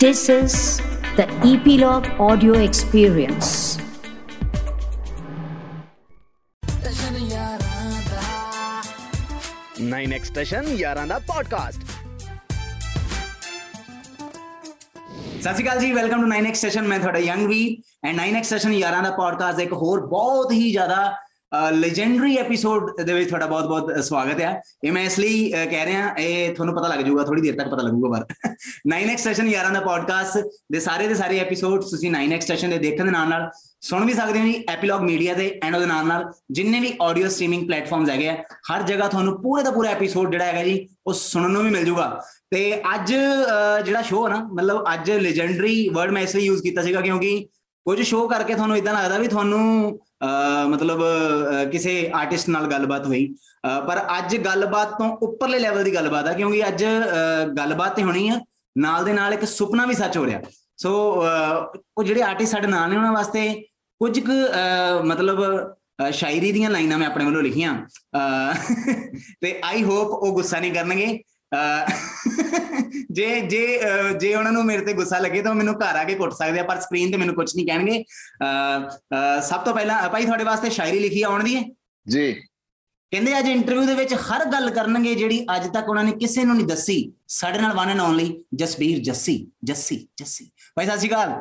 [0.00, 0.80] This is
[1.16, 3.48] the Epilogue Audio Experience.
[9.80, 11.80] Nine X session ਯਾਰਾਂ ਦਾ podcast
[15.40, 17.60] ਸਤਿ ਸ਼੍ਰੀ ਅਕਾਲ ਜੀ ਵੈਲਕਮ ਟੂ 9x ਸੈਸ਼ਨ ਮੈਂ ਤੁਹਾਡਾ young we
[18.04, 21.14] and 9x session ਯਾਰਾਂ ਦਾ ਪੋਡਕਾਸਟ ਦਾ ਇੱਕ ਹੋਰ ਬਹੁਤ ਹੀ ਜ਼ਿਆਦਾ
[21.52, 26.08] ਲੈਜੈਂਡਰੀ ਐਪੀਸੋਡ ਦੇ ਵਿੱਚ ਤੁਹਾਡਾ ਬਹੁਤ-ਬਹੁਤ ਸਵਾਗਤ ਹੈ ਇਹ ਮੈਂ ਇਸ ਲਈ ਅਹ, ਕਹਿ ਰਿਹਾ
[26.18, 28.50] ਇਹ ਤੁਹਾਨੂੰ ਪਤਾ ਲੱਗ ਜਾਊਗਾ ਥੋੜੀ ਦੇਰ ਤੱਕ ਪਤਾ ਲੱਗੂਗਾ ਪਰ।
[28.92, 33.04] 9x ਸੈਸ਼ਨ ਯਾਰਾਂ ਦਾ ਪੋਡਕਾਸਟ ਦੇ ਸਾਰੇ ਦੇ ਸਾਰੇ ਐਪੀਸੋਡ ਤੁਸੀਂ 9x ਸੈਸ਼ਨ ਦੇ ਦੇਖਣ
[33.04, 33.50] ਦੇ ਨਾਲ ਨਾਲ
[33.82, 37.28] ਸੁਣ ਵੀ ਸਕਦੇ ਹੋ ਜੀ ਐਪੀਲੌਗ ਮੀਡੀਆ ਤੇ ਐਂਡ ਉਹਦੇ ਨਾਲ ਨਾਲ ਜਿੰਨੇ ਵੀ ਆਡੀਓ
[37.28, 38.36] ਸਟ੍ਰੀਮਿੰਗ ਪਲੇਟਫਾਰਮਸ ਹੈਗੇ ਆ
[38.72, 41.84] ਹਰ ਜਗ੍ਹਾ ਤੁਹਾਨੂੰ ਪੂਰੇ ਦਾ ਪੂਰਾ ਐਪੀਸੋਡ ਜਿਹੜਾ ਹੈਗਾ ਜੀ ਉਹ ਸੁਣਨ ਨੂੰ ਵੀ ਮਿਲ
[41.84, 46.62] ਜਾਊਗਾ। ਤੇ ਅੱਜ ਅਹ, ਜਿਹੜਾ ਸ਼ੋਅ ਨਾ ਮਤਲਬ ਅੱਜ ਲੈਜੈਂਡਰੀ ਵਰਡ ਮੈਂ ਇਸ ਲਈ ਯੂਜ਼
[46.62, 47.46] ਕੀਤਾ ਸੀਗਾ ਕਿਉਂਕਿ
[47.86, 49.60] ਕੁਝ ਸ਼ੋਅ ਕਰਕੇ ਤੁਹਾਨੂੰ ਇਦਾਂ ਲੱਗਦਾ ਵੀ ਤੁਹਾਨੂੰ
[49.90, 50.07] ਅਹ,
[50.66, 55.94] ਮਤਲਬ ਅਹ, ਕਿਸੇ ਆਰਟਿਸਟ ਨਾਲ ਗੱਲਬਾਤ ਹੋਈ। ਅਹ, ਪਰ ਅੱਜ ਗੱਲਬਾਤ ਤੋਂ ਉੱਪਰਲੇ ਲੈਵਲ ਦੀ
[55.94, 58.40] ਗੱਲਬਾਤ ਆ ਕਿਉਂਕਿ ਅੱਜ ਅਹ, ਗੱਲਬਾਤ ਤੇ ਹੋਣੀ ਆ।
[58.78, 60.40] ਨਾਲ ਦੇ ਨਾਲ ਇੱਕ ਸੁਪਨਾ ਵੀ ਸੱਚ ਹੋ ਰਿਹਾ।
[60.76, 63.54] ਸੋ ਅਹ, ਉਹ ਜਿਹੜੇ ਆਰਟਿਸਟ ਸਾਡੇ ਨਾਲ ਨੇ ਉਹਨਾਂ ਵਾਸਤੇ
[63.98, 68.72] ਕੁਝ ਕੁ ਅਹ, ਮਤਲਬ ਅਹ, ਸ਼ਾਇਰੀ ਦੀਆਂ ਲਾਈਨਾਂ ਮੈਂ ਆਪਣੇ ਵੱਲੋਂ ਲਿਖੀਆਂ। ਅਹ,
[69.40, 71.18] ਤੇ ਆਈ ਹੋਪ ਉਹ ਗੁੱਸਾ ਨਹੀਂ ਕਰਨਗੇ। ਅਹ,
[73.12, 73.80] ਜੇ ਜੇ
[74.20, 76.62] ਜੇ ਉਹਨਾਂ ਨੂੰ ਮੇਰੇ ਤੇ ਗੁੱਸਾ ਲੱਗੇ ਤਾਂ ਮੈਨੂੰ ਘਰ ਆ ਕੇ ਕੁੱਟ ਸਕਦੇ ਆ
[76.62, 78.04] ਪਰ ਸਕਰੀਨ ਤੇ ਮੈਨੂੰ ਕੁਝ ਨਹੀਂ ਕਹਿਣਗੇ।
[79.42, 81.62] ਸਭ ਤੋਂ ਪਹਿਲਾਂ ਭਾਈ ਤੁਹਾਡੇ ਵਾਸਤੇ ਸ਼ਾਇਰੀ ਲਿਖੀ ਆਉਣ ਦੀ ਹੈ?
[82.06, 82.32] ਜੀ।
[83.12, 86.56] ਕਹਿੰਦੇ ਅੱਜ ਇੰਟਰਵਿਊ ਦੇ ਵਿੱਚ ਹਰ ਗੱਲ ਕਰਨਗੇ ਜਿਹੜੀ ਅੱਜ ਤੱਕ ਉਹਨਾਂ ਨੇ ਕਿਸੇ ਨੂੰ
[86.56, 90.50] ਨਹੀਂ ਦੱਸੀ। ਸਾਡੇ ਨਾਲ one and only Jasbir Jassi Jassi Jassi.
[90.76, 91.32] ਭਾਈ ਸਤਿ ਸ਼੍ਰੀ ਅਕਾਲ।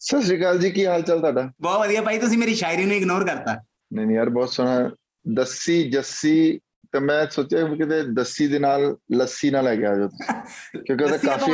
[0.00, 1.50] ਸਤਿ ਸ਼੍ਰੀ ਅਕਾਲ ਜੀ ਕੀ ਹਾਲ ਚਾਲ ਤੁਹਾਡਾ?
[1.60, 3.54] ਬਹੁਤ ਵਧੀਆ ਭਾਈ ਤੁਸੀਂ ਮੇਰੀ ਸ਼ਾਇਰੀ ਨੂੰ ਇਗਨੋਰ ਕਰਤਾ।
[3.92, 4.90] ਨਹੀਂ ਨਹੀਂ ਯਾਰ ਬਹੁਤ ਸੋਹਣਾ।
[5.26, 6.60] ਦੱਸੀ ਜੱਸੀ
[6.94, 10.34] ਤੇ ਮੈਂ ਸੋਚਿਆ ਵੀ ਕਿਤੇ ਦੱਸੀ ਦੇ ਨਾਲ ਲੱਸੀ ਨਾਲ ਲੈ ਕੇ ਆ ਤੁਸੀਂ।
[10.80, 11.52] ਕਿਉਂਕਿ ਉਹਦਾ ਕਾਫੀ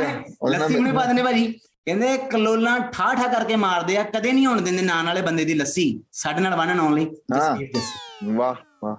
[0.50, 1.46] ਲੱਸੀ ਹੁਣੇ ਪਾ ਦਿੰਦੇ ਭਾਜੀ।
[1.86, 5.54] ਕਹਿੰਦੇ ਕਲੋਲਾਂ ਠਾ ਠਾ ਕਰਕੇ ਮਾਰਦੇ ਆ ਕਦੇ ਨਹੀਂ ਹੋਣ ਦਿੰਦੇ ਨਾਂ ਵਾਲੇ ਬੰਦੇ ਦੀ
[5.54, 8.96] ਲੱਸੀ। ਸਾਡੇ ਨਾਲ ਹਾਂ। ਜਸਬੀਰ ਜੱਸੀ ਵਾਹ ਵਾਹ।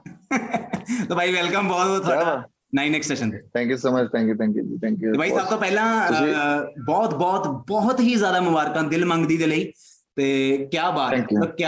[1.08, 2.50] ਤਾਂ ਭਾਈ ਵੈਲਕਮ ਬਹੁਤ ਬਹੁਤ ਤੁਹਾਡਾ। ਬਾਤ।
[2.90, 5.30] 9x ਸੈਸ਼ਨ ਤੇ thank you so much thank you thank you ਜੀ ਥੈਂਕ ਯੂ ਭਾਈ
[5.30, 6.12] ਸਭ ਤੋਂ ਪਹਿਲਾਂ
[6.86, 9.72] ਬਹੁਤ ਬਹੁਤ ਬਹੁਤ ਹੀ ਜ਼ਿਆਦਾ ਮੁਬਾਰਕਾਂ ਦਿਲ ਮੰਗਦੀ ਦੇ ਲਈ।
[10.16, 11.66] ਤੇ ਕੀ ਬਾਤ ਹੈ। ਕੀ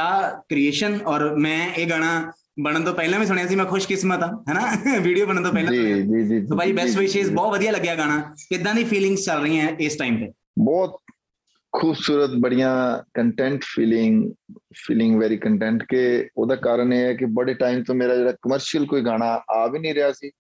[0.50, 5.00] ਕ੍ਰੀਏਸ਼ਨ ਔਰ ਮੈਂ ਇਹ ਗਾਣਾ ਬਣਨ ਤੋਂ ਪਹਿਲਾਂ ਵੀ ਸੁਣਿਆ ਸੀ ਮੈਂ ਖੁਸ਼ਕਿਸਮਤ ਹਾਂ ਹੈਨਾ
[5.00, 8.20] ਵੀਡੀਓ ਬਣਨ ਤੋਂ ਪਹਿਲਾਂ ਜੀ। ਜੀ ਜੀ ਤਾਂ ਭਾਈ ਬੈਸਟ ਵਿਸ਼ੇਸ। ਬਹੁਤ ਵਧੀਆ ਲੱਗਿਆ ਗਾਣਾ
[8.50, 11.00] ਕਿੱਦਾਂ ਦੀ ਫੀਲਿੰਗਸ ਚੱਲ ਰਹੀਆਂ ਇਸ ਟਾਈਮ ਤੇ ਬਹੁਤ
[11.74, 12.72] ਖੂਬਸੂਰਤ ਬੜੀਆਂ
[13.14, 14.24] content feeling
[14.78, 16.04] feeling very content ਕਿ
[16.38, 19.80] ਉਹਦਾ ਕਾਰਨ ਇਹ ਹੈ ਕਿ ਬੜੇ ਟਾਈਮ ਤੋਂ ਮੇਰਾ ਜਿਹੜਾ ਕਮਰਸ਼ੀਅਲ ਕੋਈ ਗਾਣਾ ਆ ਵੀ
[19.80, 20.32] ਨਹੀਂ ਰਿਹਾ ਸੀ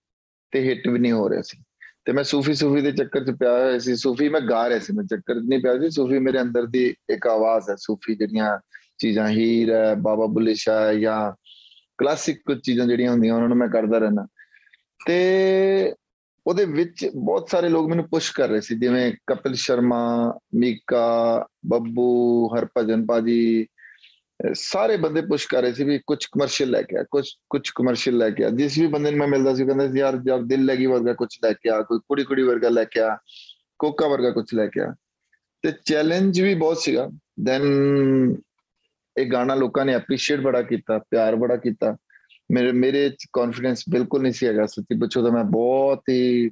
[0.53, 1.57] ਤੇ ਹਿੱਟ ਵੀ ਨਹੀਂ ਹੋ ਰਿਹਾ ਸੀ
[2.05, 4.93] ਤੇ ਮੈਂ ਸੂਫੀ ਸੂਫੀ ਦੇ ਚੱਕਰ 'ਚ ਪਿਆ ਹੋਇਆ ਸੀ ਸੂਫੀ ਮੈਂ ਗਾ ਰਿਹਾ ਸੀ
[4.93, 8.57] ਮੈਂ ਚੱਕਰ ਨਹੀਂ ਪਿਆ ਸੀ ਸੂਫੀ ਮੇਰੇ ਅੰਦਰ ਦੀ ਇੱਕ ਆਵਾਜ਼ ਹੈ ਸੂਫੀ ਜਿਹੜੀਆਂ
[8.97, 11.31] ਚੀਜ਼ਾਂ ਹੀਰ ਹੈ ਬਾਬਾ ਬੁੱਲੇ ਸ਼ਾਹ ਜਾਂ
[11.97, 14.27] ਕਲਾਸਿਕ ਕੁਝ ਚੀਜ਼ਾਂ ਜਿਹੜੀਆਂ ਹੁੰਦੀਆਂ, ਉਹਨਾਂ ਨੂੰ ਮੈਂ ਕਰਦਾ ਰਹਿਣਾ
[15.07, 15.93] ਤੇ
[16.47, 22.47] ਉਹਦੇ ਵਿੱਚ ਬਹੁਤ ਸਾਰੇ ਲੋਕ ਮੈਨੂੰ ਪੁਸ਼ ਕਰ ਰਹੇ ਸੀ, ਜਿਵੇਂ ਕਪਿਲ ਸ਼ਰਮਾ, ਮੀਕਾ, ਬੱਬੂ,
[22.55, 23.67] ਹਰਭਜਨ ਪਾਜੀ
[24.45, 27.69] ਅਹ ਸਾਰੇ ਬੰਦੇ ਪੁਸ਼ ਕਰ ਰਹੇ ਸੀ ਵੀ ਕੁਝ ਕਮਰਸ਼ੀਅਲ ਲੈ ਕੇ ਆ ਕੁਝ ਕੁਝ
[27.75, 30.17] ਕਮਰਸ਼ੀਅਲ ਲੈ ਕੇ ਆ। ਜਿਸ ਵੀ ਬੰਦੇ ਨੂੰ ਮੈਂ ਮਿਲਦਾ ਸੀ, ਉਹ ਕਹਿੰਦਾ ਸੀ, ਯਾਰ
[30.17, 33.17] ਜਦ ਦਿਲ ਲੱਗੀ ਵਰਗਾ ਕੁਝ ਲੈ ਕੇ ਆ, ਕੋਈ ਕੁੜੀ ਕੁੜੀ ਵਰਗਾ ਲੈ ਕੇ ਆ,
[33.79, 34.95] ਕੋਕਾ ਵਰਗਾ ਕੁਝ ਲੈ ਕੇ ਆ।
[35.61, 37.09] ਤੇ ਚੈਲੰਜ ਵੀ ਬਹੁਤ ਸੀਗਾ।
[37.43, 37.63] ਦੈਨ
[39.17, 41.97] ਇਹ ਗਾਣਾ ਲੋਕਾਂ ਨੇ ਐਪਰੀਸ਼ੀਏਟ ਬੜਾ ਕੀਤਾ, ਪਿਆਰ ਬੜਾ ਕੀਤਾ।
[42.51, 46.51] ਮੇਰੇ ਮੇਰੇ ਚ ਕੌਨਫੀਡੈਂਸ ਬਿਲਕੁਲ ਨਹੀਂ ਸੀ ਹੈਗਾ ਸੱਚੀ ਪੁੱਛੋ ਤਾਂ ਮੈਂ ਬਹੁਤ ਹੀ,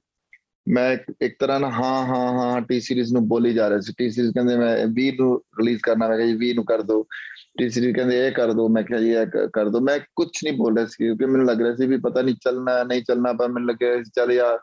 [0.69, 3.94] ਮੈਂ ਇੱਕ- ਇੱਕ ਤਰ੍ਹਾਂ ਨਾਲ ਹਾਂ ਹਾਂ ਹਾਂ ਟੀ ਸੀਰੀਜ਼ ਨੂੰ ਬੋਲੀ ਜਾ ਰਿਹਾ ਸੀ।
[3.97, 7.03] ਟੀ ਸੀਰੀਜ਼ ਕਹਿੰਦੇ ਮੈਂ 20 ਨੂੰ ਰਿਲੀਜ਼ ਕਰਨਾ, ਮੈਂ ਕਿਹਾ ਜੀ 20 ਨੂੰ ਕਰ ਦਿਓ
[7.59, 10.28] ਟੀ ਸੀਰੀਜ਼ ਕਹਿੰਦੇ ਇਹ ਕਰ ਦਿਓ ਮੈਂ ਕਿਹਾ ਜੀ ਇਹ ਕ- ਕਰ ਦਿਓ ਮੈਂ ਕੁਝ
[10.43, 13.33] ਨਹੀਂ ਬੋਲ ਰਿਹਾ ਸੀ ਕਿਉਂਕਿ ਮੈਨੂੰ ਲੱਗ ਰਿਹਾ ਸੀ ਵੀ ਪਤਾ ਨਹੀਂ ਚੱਲਣਾ ਨਹੀਂ ਚੱਲਣਾ,
[13.33, 14.59] ਪਰ ਮੈਨੂੰ ਲੱਗਿਆ ਸੀ ਚੱਲ ਯਾਰ,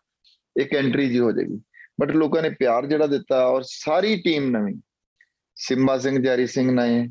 [0.57, 1.61] ਇੱਕ ਐਂਟਰੀ ਜੀ ਹੋ ਜਾਏਗੀ।
[2.01, 4.75] ਬਟ ਲੋਕਾਂ ਨੇ ਪਿਆਰ ਜਿਹੜਾ ਦਿੱਤਾ ਔਰ ਸਾਰੀ ਟੀਮ ਨਵੀਂ
[5.55, 7.09] ਸਿੰਬਾ ਸਿੰਘ, ਜੈਰੀ ਸਿੰਘ ਨਵੇਂ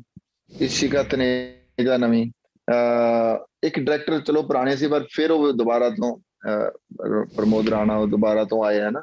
[0.60, 2.30] ਇਸ਼ਿਕਾ ਤਨੇਜਾ ਨਵੀਂ।
[2.72, 8.06] ਅਹ ਇੱਕ ਡਾਇਰੈਕਟਰ ਚਲੋ ਪੁਰਾਣੇ ਸੀ ਪਰ ਫਿਰ ਉਹ ਦੁਬਾਰਾ ਤੋਂ ਅਹ, ਪ੍ਰਮੋਦ ਰਾਣਾ ਉਹ
[8.08, 9.00] ਦੁਬਾਰਾ ਤੋਂ ਆਏ ਹਨ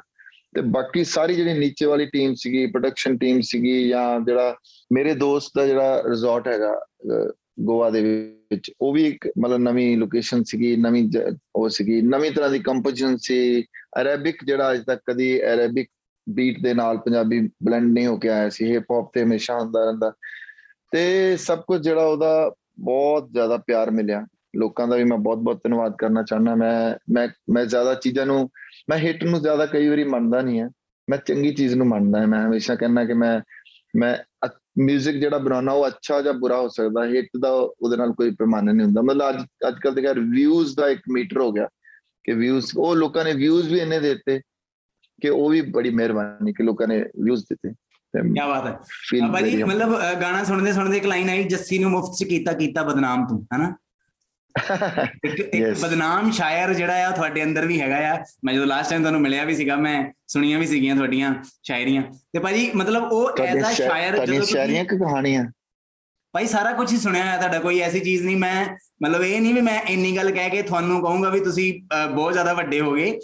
[0.54, 4.56] ਤੇ ਬਾਕੀ ਸਾਰੀ ਜਿਹੜੀ ਨੀਚੇ ਵਾਲੀ ਟੀਮ ਸੀਗੀ ਪ੍ਰੋਡਕਸ਼ਨ ਟੀਮ ਸੀਗੀ ਜਾਂ ਜਿਹੜਾ
[4.92, 8.00] ਮੇਰੇ ਦੋਸਤ ਦਾ ਜਿਹੜਾ ਰਿਜ਼ੋਰਟ ਹੈਗਾ ਅਹ, ਗੋਆ ਦੇ
[8.52, 12.58] ਵਿੱਚ ਉਹ ਵੀ ਇੱਕ ਮਤਲਬ ਨਵੀਂ ਲੋਕੇਸ਼ਨ ਸੀਗੀ ਨਵੀਂ ਜ- ਉਹ ਸੀਗੀ। ਨਵੀਂ ਤਰ੍ਹਾਂ ਦੀ
[12.58, 13.62] ਕੰਪੋਜੀਸ਼ਨ ਸੀ।
[14.00, 15.90] ਅਰੇਬਿਕ ਜਿਹੜਾ ਅਜ ਤੱਕ ਕਦੀ ਅਰੇਬਿਕ
[16.28, 19.84] ਬੀਟ ਦੇ ਨਾਲ ਪੰਜਾਬੀ ਬਲੈਂਡ ਨਹੀਂ ਹੋ ਕੇ ਆਇਆ ਸੀ। ਹਿਪ ਹੌਪ ਤੇ ਹਮੇਸ਼ਾ ਹੁੰਦਾ
[19.84, 20.12] ਰਹਿੰਦਾ।
[20.92, 24.26] ਤੇ ਸਭ ਕੁਝ ਜਿਹੜਾ ਉਹਦਾ ਬਹੁਤ ਜ਼ਿਆਦਾ ਪਿਆਰ ਮਿਲਿਆ।
[24.56, 28.50] ਲੋਕਾਂ ਦਾ ਵੀ ਮੈਂ ਬਹੁਤ-ਬਹੁਤ ਧੰਨਵਾਦ ਕਰਨਾ ਚਾਹੁੰਦਾ। ਮੈਂ ਮੈਂ ਮੈਂ ਜ਼ਿਆਦਾ ਚੀਜ਼ਾਂ ਨੂੰ,
[28.90, 30.68] ਮੈਂ ਹਿੱਟ ਨੂੰ ਜ਼ਿਆਦਾ ਕਈ ਵਾਰੀ ਮੰਨਦਾ ਨਹੀਂ ਹੈ।
[31.10, 33.40] ਮੈਂ ਚੰਗੀ ਚੀਜ਼ ਨੂੰ ਮੰਨਦਾ ਹਾਂ। ਮੈਂ ਹਮੇਸ਼ਾ ਕਹਿੰਦਾ ਕਿ ਮੈਂ
[33.96, 34.16] ਮੈਂ
[34.90, 38.72] 뮤직 ਜਿਹੜਾ ਬਣਾਉਣਾ ਉਹ ਅੱਛਾ ਜਾਂ ਬੁਰਾ ਹੋ ਸਕਦਾ। ਹਿੱਟ ਦਾ ਉਹਦੇ ਨਾਲ ਕੋਈ ਪੈਮਾਨਾ
[38.72, 41.68] ਨਹੀਂ ਹੁੰਦਾ। ਮਤਲਬ ਅੱਜ ਅੱਜ ਕੱਲ ਦੇ ਘਰ ਵਿਊਜ਼ ਦਾ ਇੱਕ ਮੀਟਰ ਹੋ ਗਿਆ
[42.24, 44.40] ਕਿ ਵਿਊਜ਼ ਉਹ ਲੋਕਾਂ ਨੇ ਵਿਊਜ਼ ਵੀ ਇੰਨੇ ਦਿੱਤੇ
[45.22, 47.74] ਕਿ ਉਹ ਵੀ ਬੜੀ ਮਿਹਰਬਾਨੀ ਕਿ ਲੋਕਾਂ ਨੇ ਵਿਊਜ਼ ਦਿੱਤੇ।
[48.22, 52.24] ਕੀ ਬਾਤ ਹੈ। ਭਾਜੀ ਮਤਲਬ ਗਾਣਾ ਸੁਣਦੇ ਸੁਣਦੇ ਇੱਕ ਲਾਈਨ ਆਈ ਜੱਸੀ ਨੂੰ ਮੁਫਤ ਚ
[52.24, 53.74] ਕੀਤਾ ਕੀਤਾ ਬਦਨਾਮ ਤੂੰ ਹੈਨਾ?
[55.24, 55.78] ਇੱਕ ਇੱਕ.
[55.80, 59.44] ਬਦਨਾਮ ਸ਼ਾਇਰ ਜਿਹੜਾ ਆ ਤੁਹਾਡੇ ਅੰਦਰ ਵੀ ਹੈਗਾ ਆ। ਮੈਂ ਜਦੋਂ ਲਾਸਟ ਟਾਈਮ ਤੁਹਾਨੂੰ ਮਿਲਿਆ
[59.44, 64.16] ਵੀ ਸੀਗਾ ਮੈਂ ਸੁਣੀਆਂ ਵੀ ਸੀਗੀਆਂ ਤੁਹਾਡੀਆਂ ਸ਼ਾਇਰੀਆਂ। ਤੇ ਭਾਜੀ ਮਤਲਬ ਉਹ ਐਜ਼ ਅ ਸ਼ਾਇਰ
[64.26, 65.44] ਤੁਸੀਂ- ਸ਼ਾਇਰੀਆਂ ਕਿ ਕਹਾਣੀਆਂ?
[66.32, 68.66] ਭਾਈ ਸਾਰਾ ਕੁਝ ਹੀ ਸੁਣਿਆ ਹੈ ਤੁਹਾਡਾ ਕੋਈ ਐਸੀ ਚੀਜ਼ ਨਹੀਂ। ਮੈਂ
[69.02, 71.82] ਮਤਲਬ ਇਹ ਨਹੀਂ ਵੀ ਮੈਂ ਇੰਨੀ ਗੱਲ ਕਹਿ ਕੇ ਤੁਹਾਨੂੰ ਕਹੂੰਗਾ ਵੀ ਤੁਸੀਂ
[72.14, 73.18] ਬਹੁਤ ਜ਼ਿਆਦਾ ਵੱਡੇ ਹੋ ਗਏ।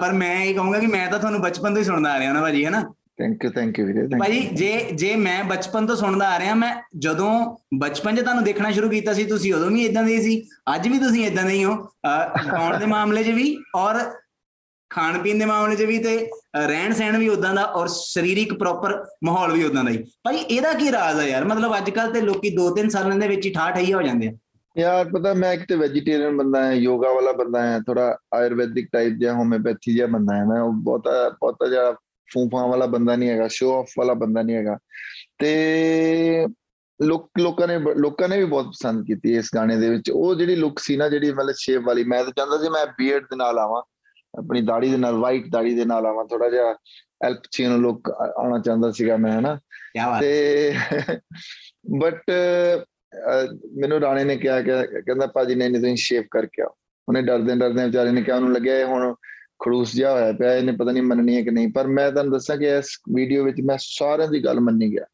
[0.00, 2.40] ਪਰ ਮੈਂ ਇਹ ਕਹੂੰਗਾ ਕਿ ਮੈਂ ਤਾਂ ਤੁਹਾਨੂੰ ਬਚਪਨ ਤੋਂ ਹੀ ਸੁਣਦਾ ਆ ਰਿਹਾ ਨਾ
[2.40, 4.40] ਭਾਜੀ ਹੈ ਨਾ ਥੈਂਕ ਯੂ ਥੈਂਕ ਯੂ ਵੀਰੇ ਭਾਈ.
[4.54, 7.30] ਜੇ ਜੇ ਮੈਂ ਬਚਪਨ ਤੋਂ ਸੁਣਦਾ ਆ ਰਿਹਾ ਮੈਂ ਜਦੋਂ
[7.78, 10.40] ਬਚਪਨ 'ਚ ਤੁਹਾਨੂੰ ਦੇਖਣਾ ਸ਼ੁਰੂ ਕੀਤਾ ਸੀ ਤੁਸੀਂ ਉਦੋਂ ਵੀ ਇਦਾਂ ਦੇ ਸੀ
[10.74, 11.74] ਅੱਜ ਵੀ ਤੁਸੀਂ ਇਦਾਂ ਦੇ ਹੀ ਹੋ
[12.46, 13.98] ਗਾਉਣ ਦੇ ਮਾਮਲੇ 'ਚ ਵੀ ਔਰ
[14.90, 16.16] ਖਾਣ ਪੀਣ ਦੇ ਮਾਮਲੇ 'ਚ ਵੀ ਤੇ
[16.58, 18.94] ਰਹਿਣ ਸਹਿਣ ਵੀ ਉਦਾਂ ਦਾ ਔਰ ਸਰੀਰਿਕ ਪ੍ਰੋਪਰ
[19.24, 21.44] ਮਾਹੌਲ ਵੀ ਉਦਾਂ ਦਾ ਹੀ। ਭਾਈ ਇਹਦਾ ਕੀ ਰਾਜ਼ ਆ ਯਾਰ?
[21.44, 24.32] ਮਤਲਬ ਅੱਜ ਕੱਲ ਤੇ ਲੋਕੀ 2-3 ਸਾਲਾਂ ਦੇ ਵਿੱਚ ਹੀ ਠਾਠ ਹੀ ਹੋ ਜਾਂਦੇ ਆ।
[24.76, 29.14] ਯਾਰ ਪਤਾ ਮੈਂ ਇੱਕ ਤੇ ਵੈਜੀਟੇਰੀਅਨ ਬੰਦਾ ਹਾਂ ਯੋਗਾ ਵਾਲਾ ਬੰਦਾ ਹਾਂ ਥੋੜਾ ਆਯੁਰਵੈਦਿਕ ਟਾਈਪ
[29.18, 31.92] ਜਿਹਾ ਹੋਮਿਓਪੈਥੀ ਜਿਹਾ ਬੰਦਾ ਹਾਂ ਮੈਂ ਬਹੁਤਾ ਬਹੁਤਾ ਜਿਹਾ
[32.30, 34.78] ਫੂਫਾਂ ਵਾਲਾ ਬੰਦਾ ਨਹੀਂ ਹੈਗਾ ਸ਼ੋ ਆਫ ਵਾਲਾ ਬੰਦਾ ਨਹੀਂ ਹੈਗਾ।
[35.38, 36.46] ਤੇ
[37.00, 40.56] ਲੋਕ ਲੋਕਾਂ ਨੇ ਲੋਕਾਂ ਨੇ ਵੀ ਬਹੁਤ ਪਸੰਦ ਕੀਤੀ ਇਸ ਗਾਣੇ ਦੇ ਵਿੱਚ। ਉਹ ਜਿਹੜੀ
[40.56, 43.58] ਲੁੱਕ ਸੀ ਨਾ ਜਿਹੜੀ ਮਤਲਬ ਸ਼ੇਪ ਵਾਲੀ ਮੈਂ ਤਾਂ ਚਾਹੁੰਦਾ ਸੀ ਮੈਂ ਬੀਅਰਡ ਦੇ ਨਾਲ
[43.58, 43.82] ਆਵਾਂ
[44.38, 46.74] ਆਪਣੀ ਦਾੜੀ ਦੇ ਨਾਲ ਵਾਈਟ ਦਾੜੀ ਦੇ ਨਾਲ ਆਵਾਂ ਥੋੜਾ ਜਿਹਾ
[47.24, 49.58] ਐਲਪਚੀਨੋ ਲੁੱਕ ਆਉਣਾ ਚਾਹੁੰਦਾ ਸੀਗਾ ਮੈਂ ਹਨਾ।
[49.92, 50.72] ਕੀ ਬਾਤ ਤੇ
[51.98, 52.30] ਬਟ
[53.78, 56.76] ਮੈਨੂੰ ਰਾਣੇ ਨੇ ਕਿਹਾ ਕਿ ਕਹਿੰਦਾ ਭਾਜੀ ਨਹੀਂ ਨਹੀਂ ਤੁਸੀਂ ਸ਼ੇਵ ਕਰਕੇ ਆਓ।
[57.08, 59.14] ਉਹਨੇ ਡਰਦੇ ਡਰਦੇ ਵਿਚਾਰੇ ਨੇ ਕਿਹਾ ਉਹਨੂੰ ਲੱਗਿਆ ਇਹ ਹੁਣ
[59.64, 62.56] ਖੜੂਸ ਜਿਹਾ ਹੋਇਆ ਪਿਆ, ਇਹਨੇ ਪਤਾ ਨਹੀਂ ਮੰਨਣੀ ਹੈ ਕਿ ਨਹੀਂ, ਪਰ ਮੈਂ ਤੁਹਾਨੂੰ ਦੱਸਾਂ
[62.56, 65.04] ਕਿ ਇਸ ਵੀਡੀਓ ਵਿੱਚ ਮੈਂ ਸਾਰਿਆਂ ਦੀ ਗੱਲ ਮੰਨੀ ਗਿਆ।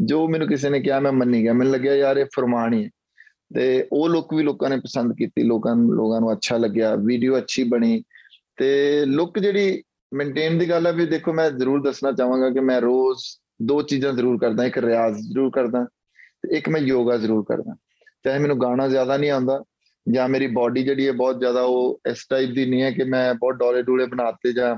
[0.00, 2.90] ਜੋ ਮੈਨੂੰ ਕਿਸੇ ਨੇ ਕਿਹਾ, ਮੈਂ ਮੰਨੀ ਗਿਆ। ਮੈਨੂੰ ਲੱਗਿਆ, ਯਾਰ ਇਹ ਫਰਮਾਨ ਹੀ ਹੈ।
[3.54, 7.38] ਤੇ ਉਹ ਲੁੱਕ ਵੀ ਲੋਕਾਂ ਨੇ ਪਸੰਦ ਕੀਤੀ, ਲੋਕਾਂ ਨੂੰ ਲੋਕਾਂ ਨੂੰ ਅੱਛਾ ਲੱਗਿਆ ਵੀਡੀਓ
[7.38, 8.02] ਅੱਛੀ ਬਣੀ।
[8.56, 9.82] ਤੇ ਲੁੱਕ ਜਿਹੜੀ
[10.14, 13.22] ਮੇਨਟੇਨ ਦੀ ਗੱਲ ਹੈ ਵੀ ਦੇਖੋ, ਮੈਂ ਜ਼ਰੂਰ ਦੱਸਣਾ ਚਾਹਾਂਗਾ ਕਿ ਮੈਂ ਰੋਜ਼
[13.62, 15.84] ਦੋ ਚੀਜ਼ਾਂ ਜ਼ਰੂਰ ਕਰਦਾ, ਇੱਕ ਰਿਆਜ਼ ਜ਼ਰੂਰ ਕਰਦਾ
[16.42, 17.76] ਤੇ ਇੱਕ ਮੈਂ ਯੋਗਾ ਜ਼ਰੂਰ ਕਰਦਾ।
[18.24, 19.62] ਚਾਹੇ ਮੈਨੂੰ ਗਾਣਾ ਜ਼ਿਆਦਾ ਨਹੀਂ ਆਉਂਦਾ
[20.12, 23.34] ਜਾਂ ਮੇਰੀ ਬਾਡੀ ਜਿਹੜੀ ਹੈ ਬਹੁਤ ਜ਼ਿਆਦਾ ਉਹ ਇਸ ਟਾਈਪ ਦੀ ਨਹੀਂ ਹੈ ਕਿ ਮੈਂ
[23.34, 24.76] ਬਹੁਤ ਡੋਲੇ ਡੂਲੇ ਬਣਾਤੇ ਜਾਂ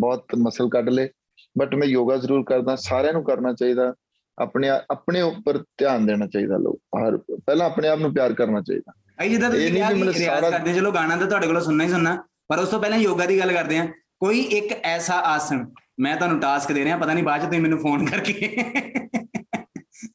[0.00, 1.10] ਬਹੁਤ ਮਸਲ ਕੱਢ ਲੇ
[1.58, 3.94] ਬਟ ਮੈਂ ਯੋਗਾ ਜ਼ਰੂਰ ਕਰਦਾ ਸਾਰਿਆਂ ਨੂੰ ਕਰਨਾ ਚਾਹੀਦਾ।
[4.38, 8.92] ਆਪਣੇ ਆਪਣੇ ਉੱਪਰ ਧਿਆਨ ਦੇਣਾ ਚਾਹੀਦਾ ਲੋਕ ਹਰ ਪਹਿਲਾਂ ਆਪਣੇ ਆਪ ਨੂੰ ਪਿਆਰ ਕਰਨਾ ਚਾਹੀਦਾ।
[9.16, 11.88] ਭਾਈ ਜਿੱਦਾਂ ਇਹ ਤੁਸੀਂ ਕਿਹਾ ਕਿ ਰਿਆਜ਼ ਕਰਦੇ ਚਲੋ ਗਾਣਾ ਤਾਂ ਤੁਹਾਡੇ ਕੋਲੋਂ ਸੁਣਨਾ ਹੀ
[11.88, 13.86] ਸੁਣਨਾ ਪਰ ਉਸ ਤੋਂ ਪਹਿਲਾਂ ਯੋਗਾ ਦੀ ਗੱਲ ਕਰਦੇ ਆ
[14.18, 15.66] ਕੋਈ ਇੱਕ ਐਸਾ ਆਸਣ
[16.00, 18.64] ਮੈਂ ਤੁਹਾਨੂੰ ਟਾਸਕ ਦੇ ਰਿਹਾ ਪਤਾ ਨਹੀਂ ਬਾਅਦ ਚ ਤੁਸੀਂ ਮੈਨੂੰ ਫੋਨ ਕਰਕੇ।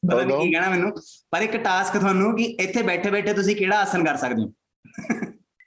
[0.02, 0.92] ਪਤਾ ਨਹੀਂ ਕੀ ਕਹਿਣਾ ਮੈਨੂੰ।
[1.32, 4.52] ਪਰ ਇੱਕ ਟਾਸਕ ਤੁਹਾਨੂੰ ਕਿ ਇੱਥੇ ਬੈਠੇ ਬੈਠੇ ਤੁਸੀਂ ਕਿਹੜਾ ਆਸਣ ਕਰ ਸਕਦੇ ਹੋ?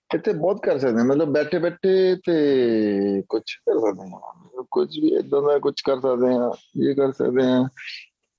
[0.09, 5.07] ਇੱਥੇ ਬਹੁਤ ਕਰ ਸਕਦੇ ਹਾਂ। ਮਤਲਬ ਬੈਠੇ ਬੈਠੇ ਤੇ ਕੁਝ ਕਰ ਸਕਦੇ ਹਾਂ। ਕੁਝ ਵੀ
[5.15, 6.49] ਇਦਾਂ ਦਾ ਕੁਝ ਕਰ ਸਕਦੇ ਹਾਂ
[6.81, 7.63] ਇਹ ਕਰ ਸਕਦੇ ਹਾਂ।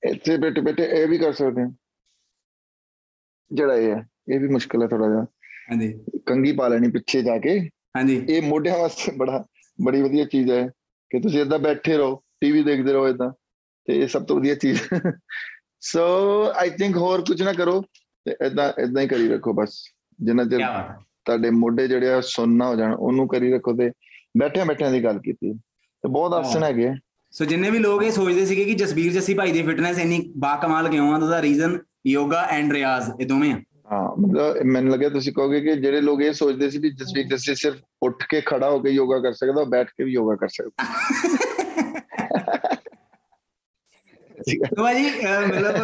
[0.03, 1.69] ਇੱਥੇ ਬੈਠੇ ਬੈਠੇ ਇਹ ਵੀ ਕਰ ਸਕਦੇ ਹਾਂ।
[3.51, 5.25] ਜਿਹੜਾ ਇਹ ਹੈ ਇਹ ਵੀ ਮੁਸ਼ਕਲ ਹੈ ਥੋੜਾ ਜਿਹਾ।
[5.65, 5.93] ਹਾਂਜੀ।
[6.25, 7.59] ਕੰਗੀ ਪਾ ਲੈਣੀ ਪਿੱਛੇ ਜਾ ਕੇ।
[7.95, 9.43] ਹਾਂਜੀ। ਇਹ ਮੋਢਿਆਂ ਵਾਸਤੇ ਬੜਾ
[9.79, 10.65] ਬੜੀ ਵਧੀਆ ਚੀਜ਼ ਹੈ
[11.11, 13.31] ਕਿ ਤੁਸੀਂ ਏਦਾਂ ਬੈਠੇ ਰਹੋ ਟੀਵੀ ਦੇਖਦੇ ਰਹੋ ਏਦਾਂ।
[13.87, 14.81] ਤੇ ਇਹ ਸਭ ਤੋਂ ਵਧੀਆ ਚੀਜ਼
[15.81, 16.01] ਸੋ
[16.55, 17.81] ਆਈ ਥਿੰਕ ਹੋਰ ਕੁਝ ਨਾ ਕਰੋ
[18.25, 19.83] ਤੇ ਏਦਾਂ ਏਦਾਂ ਹੀ ਕਰੀ ਰੱਖੋ ਬਸ।
[20.21, 20.59] ਜਿੰਨਾ ਕੀ ਚਿਰ
[21.25, 23.91] ਤੁਹਾਡੇ ਮੋਢੇ ਜਿਹੜੇ ਆ ਸੁੰਨ ਹੋ ਜਾਣ ਉਹਨੂੰ ਕਰੀ ਰੱਖੋ ਤੇ
[24.37, 26.91] ਬੈਠਿਆਂ ਬੈਠਿਆਂ ਦੀ ਗੱਲ ਕੀਤੀ। ਤੇ ਬਹੁਤ ਆਸਣ ਹੈਗੇ।
[27.31, 30.89] ਸੋ ਜਿੰਨੇ ਵੀ ਲੋਕ ਇਹ ਸੋਚਦੇ ਸੀਗੇ ਕਿ ਜਸਬੀਰ ਜੱਸੀ ਭਾਈ ਦੀ ਫਿਟਨੈਸ ਇੰਨੀ ਬਾਕਮਾਲ
[30.89, 33.57] ਕਿਉਂ ਆ ਉਹਦਾ ਰੀਜ਼ਨ ਯੋਗਾ ਐਂਡ ਰਿਆਜ਼ ਇਹ ਦੋਵੇਂ ਆ।
[33.91, 37.55] ਹਾਂ ਮਤਲਬ ਮੈਨੂੰ ਲੱਗਿਆ ਤੁਸੀਂ ਕਹੋਗੇ ਕਿ ਜਿਹੜੇ ਲੋਕ ਇਹ ਸੋਚਦੇ ਸੀ ਵੀ ਜਸਵੀਰ ਜੱਸੀ
[37.55, 40.47] ਸਿਰਫ ਉੱਠ ਕੇ ਖੜਾ ਹੋ ਕੇ ਯੋਗਾ ਕਰ ਸਕਦਾ ਉਹ ਬੈਠ ਕੇ ਵੀ ਯੋਗਾ ਕਰ
[40.47, 40.85] ਸਕਦਾ।
[44.57, 45.75] ਤੋ ਭਾਜੀ ਅਹ ਮਤਲਬ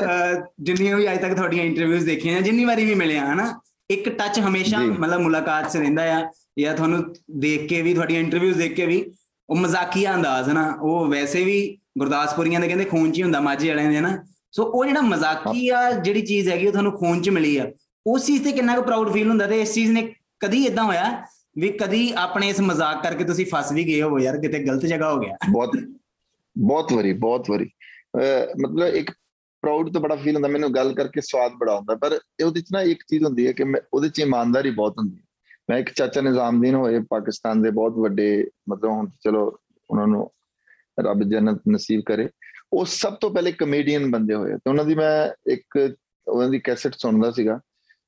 [0.61, 4.77] ਜਿੰਨੀਆਂ ਵੀ ਅੱਜ ਤੱਕ ਤੁਹਾਡੀਆਂ ਇੰਟਰਵਿਊਜ਼ ਦੇਖੀਆਂ ਜਿੰਨੀ ਵਾਰੀ ਵੀ ਮਿਲਿਆ ਹਨਾ ਇੱਕ ਟੱਚ ਹਮੇਸ਼ਾ।
[4.79, 9.11] ਮਤਲਬ ਮੁਲਾਕਾਤ 'ਚ ਰਹਿੰਦਾ ਆ ਜਾਂ ਤੁਹਾਨੂੰ ਦੇਖ ਕੇ ਵੀ ਤੁਹਾਡੀਆਂ ਇੰਟਰਵਿਊਜ਼ ਦੇਖ ਕੇ ਵੀ
[9.49, 13.69] ਉਹ ਮਜ਼ਾਕੀਆ ਅੰਦਾਜ਼ ਨਾ ਉਹ ਵੈਸੇ ਵੀ ਗੁਰਦਾਸਪੁਰੀਆਂ ਦੇ ਕਹਿੰਦੇ ਖੂਨ 'ਚ ਹੀ ਹੁੰਦਾ ਮਾਝੇ
[13.69, 17.57] ਵਾਲਿਆਂ ਦੇ ਨਾ ਸੋ ਉਹ ਜਿਹੜਾ ਮਜ਼ਾਕੀਆ ਜਿਹੜੀ ਚੀਜ਼ ਹੈਗੀ ਉਹ ਤੁਹਾਨੂੰ ਖੂਨ 'ਚ ਮਿਲੀ
[17.57, 17.71] ਆ
[18.07, 21.23] ਉਸ ਚੀਜ਼ ਤੇ ਕਿੰਨਾ ਕੁ ਪ੍ਰਾਊਡ ਫੀਲ ਹੁੰਦਾ ਤੇ ਇਸ ਚੀਜ਼ ਨੇ ਕਦੀ ਇਦਾਂ ਹੋਇਆ
[21.57, 25.13] ਵੀ ਕਦੀ ਆਪਣੇ ਇਸ ਮਜ਼ਾਕ ਕਰਕੇ ਤੁਸੀਂ ਫਸ ਵੀ ਗਏ ਹੋ ਯਾਰ ਕਿਤੇ ਗਲਤ ਜਗ੍ਹਾ
[25.13, 25.37] ਹੋ ਗਿਆ?
[25.51, 25.71] ਬਹੁਤ
[26.57, 27.69] ਬਹੁਤ ਵਾਰੀ ਬਹੁਤ ਵਾਰੀ।
[28.15, 29.11] ਮਤਲਬ ਇੱਕ
[29.63, 32.81] ਪ੍ਰਾਊਡ ਤਾਂ ਬੜਾ ਫੀਲ ਹੁੰਦਾ, ਮੈਨੂੰ ਗੱਲ ਕਰਕੇ ਸਵਾਦ ਬੜਾ ਹੁੰਦਾ ਪਰ ਉਹਦੇ ਚ ਨਾ
[32.81, 35.23] ਇੱਕ ਚੀਜ਼ ਹੁੰਦੀ ਹੈ ਕਿ ਮੈਂ, ਉਹਦੇ ਚ ਇਮਾਨਦਾਰੀ ਬਹੁਤ ਹੁੰਦੀ ਹੈ।
[35.69, 39.45] ਮੈਂ ਇੱਕ ਚਾਚਾ ਨਿਜ਼ਾਮਦੀਨ ਹੋਏ ਪਾਕਿਸਤਾਨ ਦੇ ਬਹੁਤ ਵੱਡੇ, ਮਤਲਬ ਹੁਣ ਚਲੋ
[39.89, 40.29] ਉਹਨਾਂ ਨੂੰ
[40.97, 42.27] ਰੱਬ ਜੰਨਤ ਨਸੀਬ ਕਰੇ।
[42.73, 45.95] ਉਹ ਸਭ ਤੋਂ ਪਹਿਲੇ ਕਮੇਡੀਅਨ ਬੰਦੇ ਹੋਏ ਤੇ ਉਹਨਾਂ ਦੀ ਮੈਂ ਇੱਕ,
[46.27, 47.59] ਉਹਨਾਂ ਦੀ ਕੈਸੇਟ ਸੁਣਦਾ ਸੀਗਾ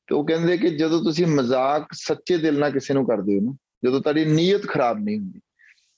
[0.07, 3.55] ਤੇ ਉਹ ਕਹਿੰਦੇ ਕਿ ਜਦੋਂ ਤੁਸੀਂ ਮਜ਼ਾਕ ਸੱਚੇ ਦਿਲ ਨਾਲ ਕਿਸੇ ਨੂੰ ਕਰਦੇ ਹੋ ਨਾ,
[3.83, 5.39] ਜਦੋਂ ਤੁਹਾਡੀ ਨੀਅਤ ਖਰਾਬ ਨਹੀਂ ਹੁੰਦੀ,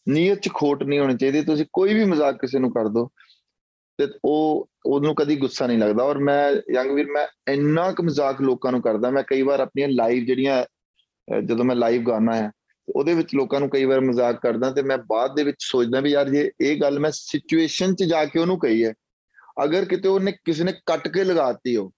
[0.07, 3.09] ਨੀਅਤ 'ਚ ਖੋਟ ਨਹੀਂ ਹੋਣੀ ਚਾਹੀਦੀ, ਤੁਸੀਂ ਕੋਈ ਵੀ ਮਜ਼ਾਕ ਕਿਸੇ ਨੂੰ ਕਰ ਦੋ
[3.99, 8.71] ਤੇ ਉਹ, ਉਹਨੂੰ ਕਦੀ ਗੁੱਸਾ ਨਹੀਂ ਲੱਗਦਾ ਔਰ ਮੈਂ ਯੰਗਵੀਰ ਮੈਂ ਇੰਨਾ ਕੁ ਮਜ਼ਾਕ ਲੋਕਾਂ
[8.71, 12.51] ਨੂੰ ਕਰਦਾ, ਮੈਂ ਕਈ ਵਾਰ ਆਪਣੀਆਂ ਲਾਈਵ ਜਿਹੜੀਆਂ, ਅਹ ਜਦੋਂ ਮੈਂ ਲਾਈਵ ਗਾਣਾ ਹੈ
[12.95, 16.11] ਉਹਦੇ ਵਿੱਚ ਲੋਕਾਂ ਨੂੰ ਕਈ ਵਾਰ ਮਜ਼ਾਕ ਕਰਦਾ ਤੇ ਮੈਂ ਬਾਅਦ ਦੇ ਵਿੱਚ ਸੋਚਦਾ ਵੀ
[16.11, 18.93] ਯਾਰ ਜੇ ਇਹ ਗੱਲ ਮੈਂ ਸਿਚੁਏਸ਼ਨ 'ਚ ਜਾ ਕੇ ਉਹਨੂੰ ਕਹੀ ਹੈ,
[19.63, 21.91] ਅਗਰ ਕਿਤੇ ਉਹਨੇ ਕਿਸੇ ਨੇ ਕੱਟ ਕੇ ਲਗਾਤੀ ਹੋ,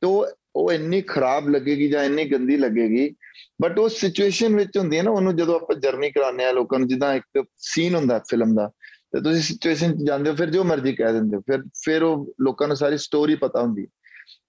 [0.00, 3.14] ਤੇ ਉਹ ਉਹ ਇੰਨੀ ਖਰਾਬ ਲੱਗੇਗੀ ਜਾਂ ਇੰਨੀ ਗੰਦੀ ਲੱਗੇਗੀ
[3.62, 6.88] ਬਟ ਉਹ ਸਿਚੁਏਸ਼ਨ ਵਿੱਚ ਹੁੰਦੀ ਹੈ ਨਾ, ਉਹਨੂੰ ਜਦੋਂ ਆਪਾਂ ਜਰਨੀ ਕਰਾਉਂਦੇ ਆ ਲੋਕਾਂ ਨੂੰ,
[6.88, 8.70] ਜਿੱਦਾਂ ਇੱਕ ਸੀਨ ਹੁੰਦਾ ਫਿਲਮ ਦਾ
[9.12, 12.68] ਤੇ ਤੁਸੀਂ ਸਿਚੁਏਸ਼ਨ ਜਾਂਦੇ ਹੋ ਫਿਰ ਜੋ ਮਰਜ਼ੀ ਕਹਿ ਦਿੰਦੇ ਹੋ ਫਿਰ ਫਿਰ ਉਹ ਲੋਕਾਂ
[12.68, 13.86] ਨੂੰ ਸਾਰੀ ਸਟੋਰੀ ਪਤਾ ਹੁੰਦੀ।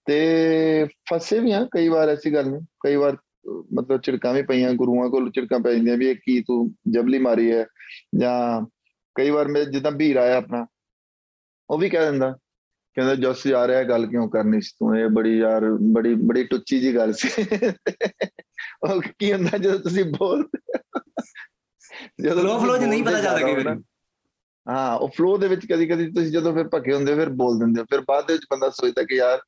[0.06, 3.18] ਤੇ ਫਸੇ ਵੀ ਆ ਕਈ ਵਾਰ ਐਸੀ ਗੱਲ ਨਹੀਂ ਕਈ ਵਾਰ
[3.74, 7.52] ਮਤਲਬ ਝਿੜਕਾਂ ਵੀ ਪਈਆਂ ਗੁਰੂਆਂ ਕੋਲ ਝਿੜਕਾਂ ਪੈ ਜਾਂਦੀਆਂ ਵੀ ਇਹ ਕੀ ਤੂੰ ਜਬਲੀ ਮਾਰੀ
[7.52, 7.66] ਹੈ
[8.18, 8.66] ਜਾਂ
[9.16, 10.66] ਕਈ ਵਾਰ ਮੈਂ ਜਿੱਦਾਂ ਭੀਰ ਆਇਆ ਆਪਣਾ
[11.70, 12.32] ਉਹ ਵੀ ਕਹਿ ਦਿੰਦਾ
[12.98, 14.98] ਕਹਿੰਦਾ ਜਸ ਯਾਰ ਇਹ ਗੱਲ ਕਿਉਂ ਕਰਨੀ ਸੀ ਤੂੰ?
[14.98, 17.30] ਇਹ ਬੜੀ ਯਾਰ ਬੜੀ ਬੜੀ ਟੁੱਚੀ ਜੀ ਗੱਲ ਸੀ।
[18.84, 20.48] ਉਹ ਕੀ ਹੁੰਦਾ ਜਦੋਂ ਤੁਸੀਂ ਬੋਲ
[22.22, 23.76] ਜਦੋਂ ਫਲੋ ਫਲੋ ਤੁਸੀਂ ਨਹੀਂ ਪਤਾ ਚੱਲਦਾ ਜ਼ਿਆਦਾ
[24.67, 27.13] ਹੋ ਵਾਰੀ ਨਾ, ਹਾਂ ਉਹ ਫਲੋ ਦੇ ਵਿੱਚ ਕਦੀ ਕਦੀ ਤੁਸੀਂ ਜਦੋਂ ਫਿਰ ਭੱਕੇ ਹੁੰਦੇ
[27.13, 29.39] ਹੋ ਫਿਰ ਬੋਲ ਦਿੰਦੇ ਹੋ ਫਿਰ ਬਾਅਦ ਦੇ ਵਿੱਚ ਬੰਦਾ ਸੋਚਦਾ ਕਿ ਯਾਰ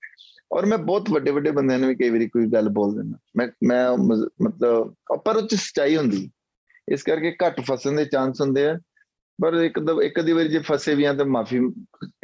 [0.53, 3.49] ਔਰ ਮੈਂ ਬਹੁਤ ਵੱਡੇ ਵੱਡੇ ਬੰਦਿਆਂ ਨੂੰ ਵੀ ਕਈ ਵਾਰੀ ਕੋਈ ਗੱਲ ਬੋਲ ਦਿੰਦਾ ਮੈਂ
[3.65, 4.95] ਮੈਂ ਉਹ ਮਜ਼- ਮਤਲਬ
[5.25, 6.31] ਪਰ ਉਹ ਚ ਸਚਾਈ ਹੁੰਦੀ
[6.89, 8.79] ਇਸ ਕਰਕੇ ਘੱਟ ਫਸਣ ਦੇ ਚਾਂਸ ਹੁੰਦੇ ਆ
[9.43, 11.59] ਪਰ ਇੱਕ ਦ ਇੱਕ ਦੀ ਵਾਰੀ ਜੇ ਫਸੇ ਵੀ ਆ ਤਾਂ ਮਾਫੀ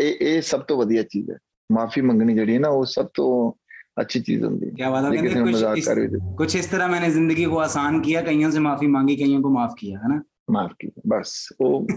[0.00, 1.38] ਇਹ ਇਹ ਸਭ ਤੋਂ ਵਧੀਆ ਚੀਜ਼ ਹੈ
[1.72, 3.52] ਮਾਫੀ ਮੰਗਣੀ ਜਿਹੜੀ ਹੈ ਨਾ ਉਹ ਸਭ ਤੋਂ
[4.00, 5.99] अच्छी चीज होती है क्या बात है जे कहते किसी ने कुछ मजाक इस- कर
[6.02, 9.50] भी कुछ इस तरह मैंने जिंदगी को आसान किया कईयों से माफी मांगी कईयों को
[9.50, 10.20] माफ किया है ना
[10.51, 11.87] ਮਾਫ ਕੀ ਬਸ। ਉਹ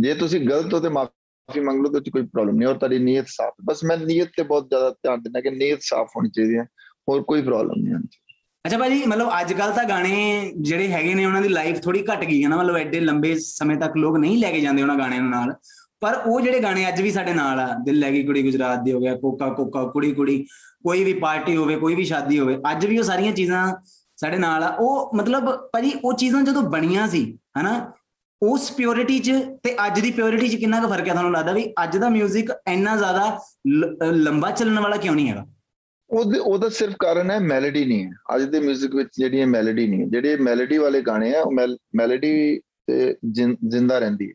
[0.00, 2.74] ਜੇ ਤੁਸੀਂ ਗਲਤ ਹੋ ਤੇ ਮਾਫੀ ਮੰਗ ਲਓ ਤਾਂ ਉਹ 'ਚ ਕੋਈ ਪ੍ਰੋਬਲਮ ਨਹੀਂ। ਔਰ
[2.74, 6.30] ਤੁਹਾਡੀ ਨੀਅਤ ਸਾਫ਼ ਬਸ ਮੈਂ ਨੀਅਤ ਤੇ ਬਹੁਤ ਜ਼ਿਆਦਾ ਧਿਆਨ ਦਿੰਦਾ ਕਿ ਨੀਅਤ ਸਾਫ਼ ਹੋਣੀ
[6.30, 6.64] ਚਾਹੀਦੀ ਹੈ।
[7.08, 8.18] ਹੋਰ ਕੋਈ ਪ੍ਰੋਬਲਮ ਨਹੀਂ ਆਉਂਦੀ
[8.64, 12.24] ਅੱਛਾ ਭਾਜੀ, ਮਤਲਬ ਅੱਜ ਕੱਲ ਤਾਂ ਗਾਣੇ ਜਿਹੜੇ ਹੈਗੇ ਨੇ, ਉਹਨਾਂ ਦੀ ਲਾਈਫ ਥੋੜੀ ਘਟ
[12.24, 15.22] ਗਈ ਹੈ ਨਾ। ਮਤਲਬ ਐਡੇ ਲੰਬੇ ਸਮੇਂ ਤੱਕ ਲੋਕ ਨਹੀਂ ਲੈ ਕੇ ਜਾਂਦੇ ਉਹਨਾਂ ਗਾਣਿਆਂ
[15.22, 15.54] ਨੂੰ ਨਾਲ।
[16.00, 18.92] ਪਰ ਉਹ ਜਿਹੜੇ ਗਾਣੇ ਅੱਜ ਵੀ ਸਾਡੇ ਨਾਲ ਆ, ਦਿਲ ਲੈ ਗਈ ਕੁੜੀ ਗੁਜਰਾਤ ਦੀ
[18.92, 20.38] ਹੋ ਗਿਆ, ਕੋਕਾ ਕੋਕਾ ਕੁੜੀ ਕੁੜੀ,
[20.84, 23.66] ਕੋਈ ਵੀ ਪਾਰਟੀ ਹੋਵੇ, ਕੋਈ ਵੀ ਸ਼ਾਦੀ ਹੋਵੇ, ਅੱਜ ਵੀ ਉਹ ਸਾਰੀਆਂ ਚੀਜ਼ਾਂ
[24.17, 27.93] ਸਾਡੇ ਨਾਲ ਆ ਉਹ ਮਤਲਬ ਭਾਜੀ ਉਹ ਚੀਜ਼ਾਂ ਜਦੋਂ ਬਣੀਆਂ ਸੀ ਹਨਾ
[28.41, 29.31] ਉਸ ਪਿਓਰਿਟੀ 'ਚ
[29.63, 32.53] ਤੇ ਅੱਜ ਦੀ ਪਿਓਰਿਟੀ 'ਚ ਕਿੰਨਾ ਕੁ ਫਰਕ ਹੈ ਤੁਹਾਨੂੰ ਲੱਗਦਾ ਵੀ ਅੱਜ ਦਾ 뮤직
[32.67, 35.45] ਇੰਨਾ ਜ਼ਿਆਦਾ ਲ- ਅ, ਲੰਬਾ ਚੱਲਣ ਵਾਲਾ ਕਿਉਂ ਨਹੀਂ ਹੈਗਾ
[36.09, 39.87] ਉਹਦੇ ਉਹਦਾ ਸਿਰਫ ਕਾਰਨ ਹੈ ਮੈਲੋਡੀ ਨਹੀਂ ਹੈ ਅੱਜ ਦੇ 뮤직 ਵਿੱਚ ਜਿਹੜੀ ਹੈ ਮੈਲੋਡੀ
[39.87, 41.51] ਨਹੀਂ ਹੈ ਜਿਹੜੇ ਮੈਲੋਡੀ ਵਾਲੇ ਗਾਣੇ ਆ ਉਹ
[41.95, 44.33] ਮੈਲੋਡੀ ਤੇ ਜਿੰ- ਜ਼ਿੰਦਾ ਰਹਿੰਦੀ ਹੈ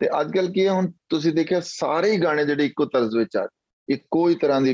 [0.00, 3.36] ਤੇ ਅੱਜ ਕੱਲ ਕੀ ਹੈ ਹੁਣ ਤੁਸੀਂ ਦੇਖਿਆ ਸਾਰੇ ਹੀ ਗਾਣੇ ਜਿਹੜੇ ਇੱਕੋ ਤਰਜ਼ ਵਿੱਚ
[3.36, 3.46] ਆ
[3.89, 4.73] ਇੱਕੋ ਹੀ ਤਰ੍ਹਾਂ ਦੀ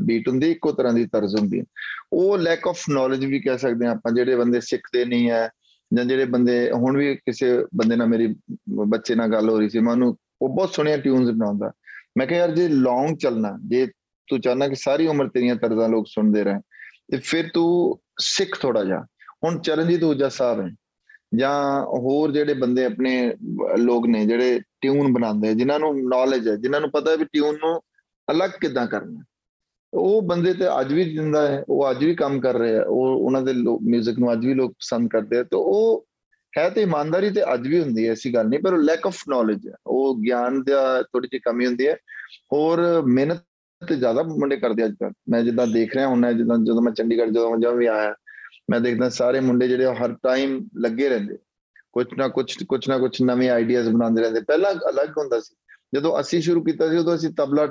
[0.00, 1.64] ਬੀਟ ਹੁੰਦੀ, ਇੱਕੋ ਤਰ੍ਹਾਂ ਦੀ ਤਰਜ਼ ਹੁੰਦੀ ਹੈ।
[2.12, 5.48] ਉਹ ਲੈਕ ਆਫ ਨੌਲੇਜ ਵੀ ਕਹਿ ਸਕਦੇ ਹਾਂ ਆਪਾਂ, ਜਿਹੜੇ ਬੰਦੇ ਸਿੱਖਦੇ ਨਹੀਂ ਹੈ
[5.90, 8.34] ਜਾਂ ਜਿਹੜੇ ਬੰਦੇ, ਹੁਣ ਵੀ ਕਿਸੇ ਬੰਦੇ ਨਾਲ ਮੇਰੀ
[8.86, 11.72] ਬੱਚੇ ਨਾਲ ਗੱਲ ਹੋ ਰਹੀ ਸੀ, ਮੈਂ ਉਹਨੂੰ, ਉਹ ਬਹੁਤ ਸੋਹਣੀਆਂ ਟਿਊਨਸ ਬਣਾਉਂਦਾ।
[12.18, 13.86] ਮੈਂ ਕਿਹਾ, ਯਾਰ ਜੇ ਲੌਂਗ ਚੱਲਣਾ, ਜੇ
[14.28, 16.60] ਤੂੰ ਚਾਹਨਾ ਕਿ ਸਾਰੀ ਉਮਰ ਤੇਰੀਆਂ ਤਰਜ਼ਾਂ ਲੋਕ ਸੁਣਦੇ ਰਹਿਣ,
[17.10, 19.04] ਤੇ ਫਿਰ ਤੂੰ ਸਿੱਖ ਥੋੜਾ ਜਿਹਾ।
[19.44, 20.70] ਹੁਣ ਚਰਨਜੀਤ ਊਜਾ ਸਾਹਿਬ ਹੈ,
[21.34, 23.12] ਜਾਂ ਹੋਰ ਜਿਹੜੇ ਬੰਦੇ ਆਪਣੇ
[23.78, 27.54] ਲੋਕ ਨੇ, ਜਿਹੜੇ ਟਿਊਨ ਬਣਾਉਂਦੇ ਜਿਨ੍ਹਾਂ ਨੂੰ ਨੌਲੇਜ ਹੈ, ਜਿਨ੍ਹਾਂ ਨੂੰ ਪਤਾ ਹੈ ਵੀ ਟਿਊਨ
[27.54, 27.80] ਨੂੰ
[28.30, 29.24] ਅਲੱਗ ਕਿੱਦਾਂ ਕਰਨਾ?
[29.94, 33.24] ਉਹ ਬੰਦੇ ਤੇ ਅੱਜ ਵੀ ਜਿੰਦਾ ਹੈ, ਉਹ ਅੱਜ ਵੀ ਕੰਮ ਕਰ ਰਹੇ ਆ ਉਹ
[33.24, 33.52] ਉਹਨਾਂ ਦੇ
[33.96, 36.06] 뮤직 ਨੂੰ ਅੱਜ ਵੀ ਲੋਕ ਪਸੰਦ ਕਰਦੇ ਆ, ਤੇ ਉਹ
[36.58, 39.68] ਹੈ ਤੇ ਇਮਾਨਦਾਰੀ ਤੇ ਅੱਜ ਵੀ ਹੁੰਦੀ ਹੈ, ਐਸੀ ਗੱਲ ਨਹੀਂ, ਪਰ ਲੈਕ ਆਫ ਨੌਲੇਜ
[39.68, 41.96] ਹੈ। ਉਹ ਗਿਆਨ ਦਾ ਥੋੜੀ ਜਿਹੀ ਕਮੀ ਹੁੰਦੀ ਹੈ,
[42.52, 43.44] ਹੋਰ ਮਿਹਨਤ
[43.88, 47.30] ਤੇ ਜ਼ਿਆਦਾ ਮੁੰਡੇ ਕਰਦੇ ਅੱਜ ਕੱਲ ਮੈਂ ਜਿੱਦਾਂ ਦੇਖ ਰਿਹਾ ਹੁੰਨਾ ਜਿੱਦਾਂ ਜਦੋਂ ਮੈਂ ਚੰਡੀਗੜ੍ਹ
[47.30, 48.14] ਜਦੋਂ ਜਦੋਂ ਵੀ ਆਇਆ,
[48.70, 51.38] ਮੈਂ ਦੇਖਦਾ ਸਾਰੇ ਮੁੰਡੇ ਜਿਹੜੇ ਉਹ ਹਰ ਟਾਈਮ ਲੱਗੇ ਰਹਿੰਦੇ।
[51.92, 55.54] ਕੁਝ ਨਾ ਕੁਝ ਕੁਝ ਨਾ ਕੁਝ ਨਵੇਂ ਆਈਡੀਆਜ਼ ਬਣਾਉਂਦੇ ਰਹਿੰਦੇ। ਪਹਿਲਾਂ ਅਲੱਗ ਹੁੰਦਾ ਸੀ।
[55.94, 57.66] ਜਦੋਂ ਅਸੀਂ ਸ਼ੁਰੂ ਕੀਤਾ ਸੀ, ਉਦੋਂ ਅਸੀਂ ਤਬਲਾ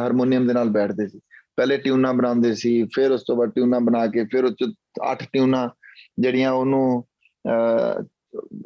[0.00, 1.20] ਹਾਰਮੋਨੀਅਮ ਦੇ ਨਾਲ ਬੈਠਦੇ ਸੀ
[1.56, 4.72] ਪਹਿਲੇ ਟਿਊਨਾਂ ਬਣਾਉਂਦੇ ਸੀ ਫਿਰ ਉਸ ਤੋਂ ਬਾਅਦ ਟਿਊਨਾਂ ਬਣਾ ਕੇ ਫਿਰ ਉਹ ਚ
[5.12, 5.68] ਅੱਠ ਟਿਊਨਾਂ
[6.20, 7.04] ਜਿਹੜੀਆਂ ਉਹਨੂੰ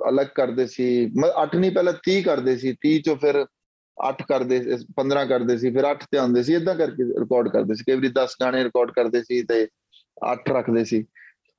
[0.08, 1.06] ਅਲੱਗ ਕਰਦੇ ਸੀ
[1.42, 3.44] ਅੱਠ ਨਹੀਂ ਪਹਿਲਾਂ 30 ਕਰਦੇ ਸੀ 30 ਚੋਂ ਫਿਰ
[3.98, 4.60] 8 ਕਰਦੇ
[5.00, 8.12] 15 ਕਰਦੇ ਸੀ ਫਿਰ 8 ਤੇ ਆਉਂਦੇ ਸੀ ਇਦਾਂ ਕਰਕੇ ਰਿਕਾਰਡ ਕਰਦੇ ਸੀ ਕਈ ਵਾਰੀ
[8.18, 9.66] 10 ਗਾਣੇ ਰਿਕਾਰਡ ਕਰਦੇ ਸੀ ਤੇ
[10.28, 11.02] 8 ਰੱਖਦੇ ਸੀ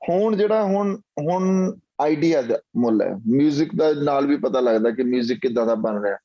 [0.09, 5.03] ਹੁਣ ਜਿਹੜਾ ਹੁਣ ਹੁਣ ਆਈਡੀਆ ਦਾ ਮੁੱਲ ਹੈ 뮤직 ਦਾ ਨਾਲ ਵੀ ਪਤਾ ਲੱਗਦਾ ਕਿ
[5.03, 6.17] 뮤직 ਕਿੱਦਾਂ ਦਾ ਬਣ ਰਿਹਾ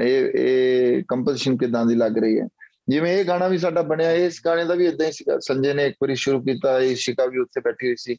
[0.00, 2.48] ਇਹ ਇਹ ਕੰਪੋਜੀਸ਼ਨ ਕਿੱਦਾਂ ਦੀ ਲੱਗ ਰਹੀ ਹੈ
[2.87, 5.85] ਜਿਵੇਂ ਇਹ ਗਾਣਾ ਵੀ ਸਾਡਾ ਬਣਿਆ ਇਸ ਗਾਣੇ ਦਾ ਵੀ ਇਦਾਂ ਹੀ ਸੀਗਾ ਸੰਜੇ ਨੇ
[5.85, 8.15] ਇੱਕ ਵਾਰੀ ਸ਼ੁਰੂ ਕੀਤਾ ਇਸ਼ਿਕਾ ਵੀ ਉੱਥੇ ਬੈਠੀ ਹੋਈ ਸੀ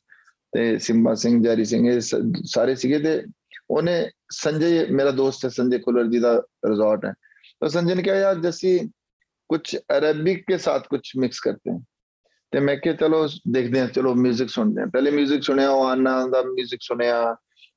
[0.52, 2.00] ਤੇ ਸਿੰਬਾ ਸਿੰਘ ਜਾਰੀ ਸਿੰਘ ਇਹ
[2.46, 3.22] ਸਾਰੇ ਸੀਗੇ ਤੇ
[3.70, 7.14] ਉਹਨੇ ਸੰਜੇ ਮੇਰਾ ਦੋਸਤ ਹੈ ਸੰਜੇ ਕੁਲਰ ਜੀ ਦਾ ਰਿਜ਼ੋਰਟ ਹੈ
[7.62, 8.78] तो संजय ने कहा यार जैसी
[9.50, 11.82] कुछ अरेबिक के साथ कुछ मिक्स करते हैं
[12.52, 16.42] तो मैं क्या चलो देखते हैं चलो म्यूजिक सुनते हैं पहले म्यूजिक सुनिया आना का
[16.44, 17.18] म्यूजिक सुनिया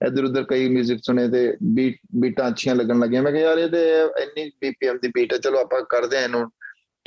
[0.02, 3.66] इधर उधर कई म्यूजिक सुने थे बीट बीटा अच्छी लगन लगिया मैं यार ये
[4.24, 6.46] इन्नी बीपीएम की बीट है चलो आप करते हैं इन्हू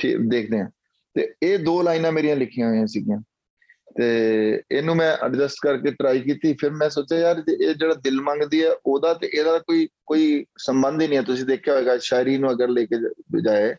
[0.03, 0.69] ਹੈ ਚਲੋ ਆਪਾਂ ਕਰਦੇ ਹਾਂ ਇਹਨੂੰ ਦੇਖਦੇ ਹਾਂ।
[1.13, 3.21] ਤੇ ਇਹ ਦੋ ਲਾਈਨਾਂ ਮੇਰੀਆਂ ਲਿਖੀਆਂ ਹੋਈਆਂ ਸੀਗੀਆਂ।
[3.97, 8.63] ਤੇ ਇਹਨੂੰ ਮੈਂ ਐਡਜਸਟ ਕਰਕੇ ਟਰਾਈ ਕੀਤੀ। ਫਿਰ ਮੈਂ ਸੋਚਿਆ, ਯਾਰ ਇਹ ਜਿਹੜਾ ਦਿਲ ਮੰਗਦੀ
[8.63, 12.51] ਹੈ, ਉਹਦਾ ਤੇ ਇਹਦਾ ਕੋਈ ਕੋਈ ਸੰਬੰਧ ਹੀ ਨਹੀਂ ਹੈ। ਤੁਸੀਂ ਦੇਖਿਆ ਹੋਵੇਗਾ ਸ਼ਾਇਰੀ ਨੂੰ
[12.51, 13.75] ਅਗਰ ਲੈ ਕੇ ਜਾਏ,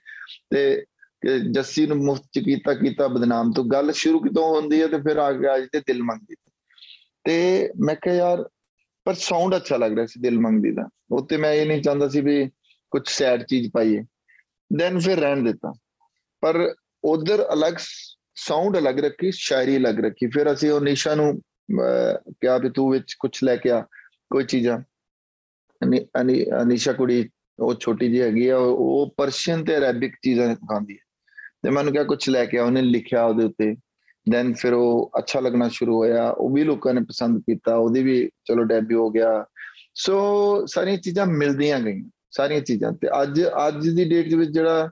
[0.50, 0.84] ਤੇ
[1.22, 4.98] ਕਿ ਜੱਸੀ ਨੂੰ ਮੁਫਤ ਚ ਕੀਤਾ ਕੀਤਾ ਬਦਨਾਮ। ਤੋਂ ਗੱਲ ਸ਼ੁਰੂ ਕਿਤੋਂ ਹੁੰਦੀ ਹੈ ਤੇ
[4.98, 6.36] ਫਿਰ ਆ ਗਿਆ ਅੱਜ ਤੇ ਦਿਲ ਮੰਗਦੀ
[7.24, 8.48] ਤੇ ਮੈਂ ਕਿਹਾ, ਯਾਰ,
[9.04, 12.20] ਪਰ ਸਾਊਂਡ ਅੱਛਾ ਲੱਗ ਰਿਹਾ ਸੀ ਦਿਲ ਮੰਗਦੀ ਦਾ। ਉੱਤੇ ਮੈਂ ਇਹ ਨਹੀਂ ਚਾਹੁੰਦਾ ਸੀ
[12.20, 12.50] ਵੀ
[12.90, 14.02] ਕੁਝ ਸੈਡ ਚੀਜ਼ ਪਾਈਏ।
[14.78, 15.72] ਦੈਨ ਫਿਰ ਰਹਿਣ ਦਿੱਤਾ।
[16.40, 16.74] ਪਰ
[17.04, 17.74] ਉਧਰ ਅਲੱਗ
[18.36, 21.40] ਸਾਊਂਡ ਅਲੱਗ ਰੱਖੀ, ਸ਼ਾਇਰੀ ਅਲੱਗ ਰੱਖੀ। ਫਿਰ ਅਸੀਂ ਉਹ ਨਿਸ਼ਾ ਨੂੰ
[22.40, 23.80] ਕਿਹਾ ਵੀ ਤੂੰ ਵਿੱਚ ਕੁਝ ਲੈ ਕੇ ਆ,
[24.30, 24.78] ਕੋਈ ਚੀਜ਼ਾਂ।
[26.20, 27.28] ਅਨੀ ਅਨੀਸ਼ਾ ਕੁੜੀ,
[27.58, 31.04] ਉਹ ਛੋਟੀ ਜਿਹੀ ਹੈਗੀ ਆ, ਉਹ ਪਰਸ਼ੀਅਨ ਤੇ ਅਰੈਬਿਕ ਚੀਜ਼ਾਂ ਖਾਂਦੀ ਹੈ।
[31.62, 33.74] ਤੇ ਮੈਨੂੰ ਕਿਹਾ ਕੁਝ ਲੈ ਕੇ ਆ, ਉਹਨੇ ਲਿਖਿਆ ਉਹਦੇ ਉੱਤੇ।
[34.30, 38.28] ਦੈਨ ਫਿਰ ਉਹ ਅੱਛਾ ਲੱਗਣਾ ਸ਼ੁਰੂ ਹੋਇਆ, ਉਹ ਵੀ ਲੋਕਾਂ ਨੇ ਪਸੰਦ ਕੀਤਾ, ਉਹਦੀ ਵੀ
[38.44, 39.44] ਚਲੋ ਡੈਬਿਊ ਹੋ ਗਿਆ।
[39.94, 44.90] ਸੋ ਸਾਰੀਆਂ ਚੀਜ਼ਾਂ ਮਿਲਦੀਆਂ ਗਈਆਂ, ਸਾਰੀਆਂ ਚੀਜ਼ਾਂ। ਤੇ ਅੱਜ ਅੱਜ ਦੀ ਡੇਟ ਦੇ ਵਿੱਚ ਜਿਹੜਾ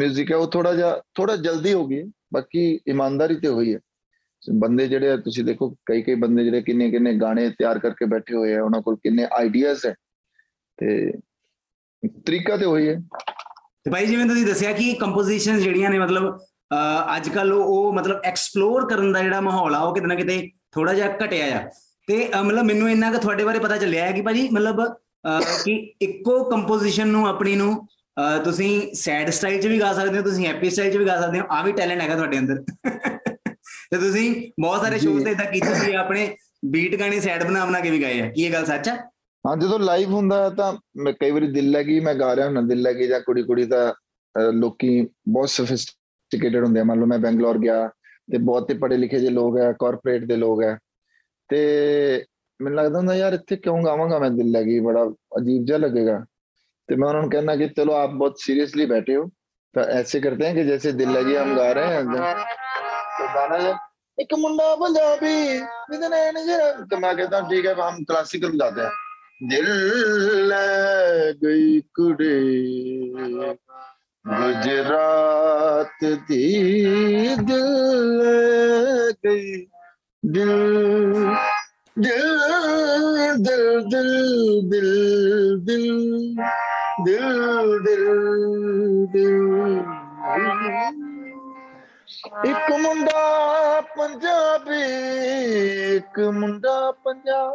[0.00, 2.02] 뮤직 ਹੈ, ਉਹ ਥੋੜਾ ਜਿਹਾ ਥੋੜਾ ਜਲਦੀ ਹੋ ਗਈ
[2.34, 3.80] ਬਾਕੀ ਇਮਾਨਦਾਰੀ ਤੇ ਹੋਈ ਹੈ।
[4.54, 8.54] ਬੰਦੇ ਜਿਹੜੇ ਤੁਸੀਂ ਦੇਖੋ ਕਈ ਕਈ ਬੰਦੇ ਜਿਹੜੇ ਕਿੰਨੇ ਕਿੰਨੇ ਗਾਣੇ ਤਿਆਰ ਕਰਕੇ ਬੈਠੇ ਹੋਏ
[8.54, 9.94] ਆ, ਉਹਨਾਂ ਕੋਲ ਕਿੰਨੇ ਆਈਡੀਆਜ਼ ਹੈ।
[10.76, 11.12] ਤੇ
[12.26, 13.00] ਤਰੀਕਾ ਤੇ ਹੋਈ ਹੈ।
[13.84, 16.38] ਤੇ ਭਾਈ, ਜਿਵੇਂ ਤੁਸੀਂ ਦੱਸਿਆ ਕਿ ਕੰਪੋਜੀਸ਼ਨ ਜਿਹੜੀਆਂ ਨੇ, ਮਤਲਬ
[17.16, 20.94] ਅੱਜ ਕੱਲ ਉਹ ਮਤਲਬ ਐਕਸਪਲੋਰ ਕਰਨ ਦਾ ਜਿਹੜਾ ਮਾਹੌਲ ਆ, ਉਹ ਕਿਤੇ ਨਾ ਕਿਤੇ ਥੋੜਾ
[20.94, 21.70] ਜਿਹਾ ਘਟਿਆ ਆ।
[22.06, 24.94] ਤੇ ਮਤਲਬ ਮੈਨੂੰ ਇੰਨਾ ਕਿ ਤੁਹਾਡੇ ਬਾਰੇ ਪਤਾ ਚੱਲਿਆ ਹੈ ਕਿ ਭਾਜੀ, ਮਤਲਬ
[25.64, 27.86] ਕਿ ਇੱਕੋ ਕੰਪੋਜੀਸ਼ਨ ਨੂੰ, ਆਪਣੀ ਨੂੰ
[28.44, 31.40] ਤੁਸੀਂ ਸੈਡ ਸਟਾਈਲ 'ਚ ਵੀ ਗਾ ਸਕਦੇ ਹੋ ਤੁਸੀਂ ਹੈਪੀ ਸਟਾਈਲ 'ਚ ਵੀ ਗਾ ਸਕਦੇ
[31.40, 32.62] ਹੋ ਆ ਵੀ ਟੈਲੈਂਟ ਹੈਗਾ ਤੁਹਾਡੇ ਅੰਦਰ।
[33.90, 36.28] ਤੇ ਤੁਸੀਂ ਬਹੁਤ ਸਾਰੇ ਸ਼ੋਅ ਤੇ ਇਦਾਂ ਕੀਤੇ ਸੀ ਆਪਣੇ
[36.72, 38.94] ਬੀਟ ਗਾਣੇ ਸੈਡ ਬਣਾ ਬਣਾ ਕੇ ਵੀ ਗਾਏ ਆ। ਕੀ ਇਹ ਗੱਲ ਸੱਚ ਆ?
[39.44, 40.72] ਹਾਂ ਜਦੋਂ ਲਾਈਵ ਹੁੰਦਾ ਤਾਂ
[41.04, 43.92] ਮੈਂ ਕਈ ਵਾਰੀ ਦਿਲ ਲੱਗੀ ਮੈਂ ਗਾ ਰਿਹਾ ਹੁੰਦਾ ਦਿਲ ਲੱਗੀ ਜਾਂ ਕੁੜੀ ਕੁੜੀ ਦਾ
[44.54, 47.86] ਲੋਕੀ ਬਹੁਤ ਸੋਫਿਸਟੀਕੇਟਡ ਹੁੰਦੇ ਆ। ਮੰਨ ਲਓ ਮੈਂ ਬੈਂਗਲੌਰ ਗਿਆ
[48.32, 50.76] ਤੇ ਬਹੁਤ ਹੀ ਪੜ੍ਹੇ ਲਿਖੇ ਜੇ ਲੋਕ ਆ ਕਾਰਪੋਰੇਟ ਦੇ ਲੋਕ ਆ।
[51.50, 52.24] ਤੇ
[52.60, 55.04] ਮੈਨੂੰ ਲੱਗਦਾ ਹੁੰਦਾ ਯਾਰ ਇੱਥੇ ਕਿਉਂ ਗਾਵਾਂਗਾ ਮੈਂ ਦਿਲ ਲੱਗੀ ਬੜਾ
[55.38, 56.24] ਅਜੀਬ ਜਿਹਾ ਲੱਗੇਗਾ।
[56.92, 59.24] तो मैं उन्होंने कहना कि चलो आप बहुत सीरियसली बैठे हो।
[59.74, 63.56] तो ऐसे करते हैं कि जैसे दिल लगी हम गा रहे हैं तो, तो गाना
[64.18, 65.60] एक मुंडा पंजाबी
[66.90, 68.90] तो मैं कहता हूँ ठीक है हम क्लासिकल गाते हैं।
[69.48, 70.52] दिल
[71.42, 72.40] गई कुड़ी
[74.24, 76.44] गुजरात दी
[77.36, 77.64] दिल
[79.24, 79.66] गई।
[80.22, 80.52] दिल
[81.96, 82.20] दिल
[83.38, 84.10] दिल दिल दिल
[84.70, 86.42] दिल, दिल, दिल।
[87.04, 89.80] ਦਿਲ ਦਿਲ ਦਿਲ।
[92.46, 94.82] ਇੱਕ ਮੁੰਡਾ ਪੰਜਾਬੀ
[95.96, 97.52] ਇੱਕ ਮੁੰਡਾ ਪੰਜਾਬ।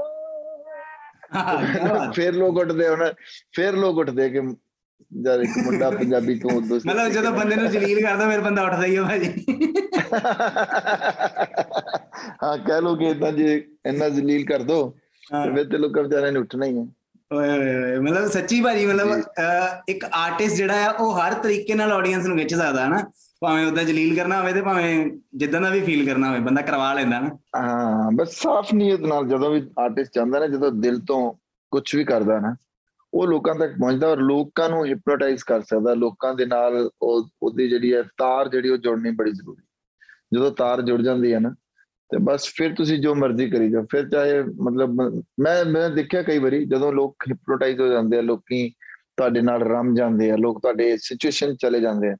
[2.13, 3.13] ਫਿਰ ਲੋਕ ਉੱਠਦੇ ਹੁਣ
[3.51, 4.41] ਫਿਰ ਲੋਕ ਉੱਠਦੇ ਕਿ
[5.21, 8.85] ਜਦ ਇੱਕ ਮੁੰਡਾ ਪੰਜਾਬੀ ਤੋਂ ਉਦੋਂ ਮਤਲਬ ਜਦੋਂ ਬੰਦੇ ਨੂੰ ਜਲੀਲ ਕਰਦਾ ਫਿਰ ਬੰਦਾ ਉੱਠਦਾ
[8.85, 9.33] ਹੀ ਆ ਭਾਜੀ।
[12.43, 14.89] ਹਾਂ ਕਹਿ ਲੋ ਕਿ ਇਦਾਂ ਜੇ ਇੰਨਾ ਜਲੀਲ ਕਰ ਦੋ
[15.23, 16.85] ਫਿਰ ਤੇ ਲੋਕਾਂ ਵਿਚਾਰਿਆਂ ਨੇ ਉੱਠਣਾ ਹੀ ਹੈ
[17.31, 22.27] ਓਏ ਓਏ ਮਤਲਬ ਸੱਚੀ ਭਾਜੀ ਮਤਲਬ ਇੱਕ ਆਰਟਿਸਟ ਜਿਹੜਾ ਆ ਉਹ ਹਰ ਤਰੀਕੇ ਨਾਲ ਆਡੀਅנס
[22.27, 23.01] ਨੂੰ ਖਿੱਚ ਸਕਦਾ ਹੈ ਨਾ
[23.41, 26.93] ਭਾਵੇਂ ਉਹਦਾ ਜਲੀਲ ਕਰਨਾ ਹੋਵੇ ਤੇ ਭਾਵੇਂ ਜਿੱਦਾਂ ਦਾ ਵੀ ਫੀਲ ਕਰਨਾ ਹੋਵੇ ਬੰਦਾ ਕਰਵਾ
[26.93, 31.19] ਲੈਂਦਾ ਨਾ ਹਾਂ ਬਸ ਸਾਫ਼ ਨੀਅਤ ਨਾਲ ਜਦੋਂ ਵੀ ਆਰਟਿਸਟ ਚਾਹੁੰਦਾ ਨਾ ਜਦੋਂ ਦਿਲ ਤੋਂ
[31.71, 32.55] ਕੁਝ ਵੀ ਕਰਦਾ ਨਾ
[33.13, 37.67] ਉਹ ਲੋਕਾਂ ਤੱਕ ਪਹੁੰਚਦਾ ਔਰ ਲੋਕਾਂ ਨੂੰ ਹਿਪਨੋਟਾਈਜ਼ ਕਰ ਸਕਦਾ ਲੋਕਾਂ ਦੇ ਨਾਲ ਉਹ ਉਹਦੀ
[37.67, 39.63] ਜਿਹੜੀ ਹੈ ਤਾਰ ਜਿਹੜੀ ਉਹ ਜੁੜਨੀ ਬੜੀ ਜ਼ਰੂਰੀ
[40.33, 41.53] ਜਦੋਂ ਤਾਰ ਜੁੜ ਜਾਂਦੀ ਹੈ ਨਾ
[42.11, 45.01] ਤੇ ਬਸ ਫਿਰ ਤੁਸੀਂ ਜੋ ਮਰਜ਼ੀ ਕਰੀ ਜਾਓ। ਫਿਰ ਚਾਹੇ ਮਤਲਬ
[45.39, 48.69] ਮੈਂ ਮੈਂ ਦੇਖਿਆ ਕਈ ਵਾਰੀ ਜਦੋਂ ਲੋਕ ਹਿਪਨੋਟਾਈਜ਼ ਹੋ ਜਾਂਦੇ ਆ, ਲੋਕੀ
[49.17, 52.15] ਤੁਹਾਡੇ ਨਾਲ ਰਮ ਜਾਂਦੇ ਆ, ਲੋਕ ਤੁਹਾਡੇ ਸਿਚੁਏਸ਼ਨ ਚਲੇ ਜਾਂਦੇ ਆ,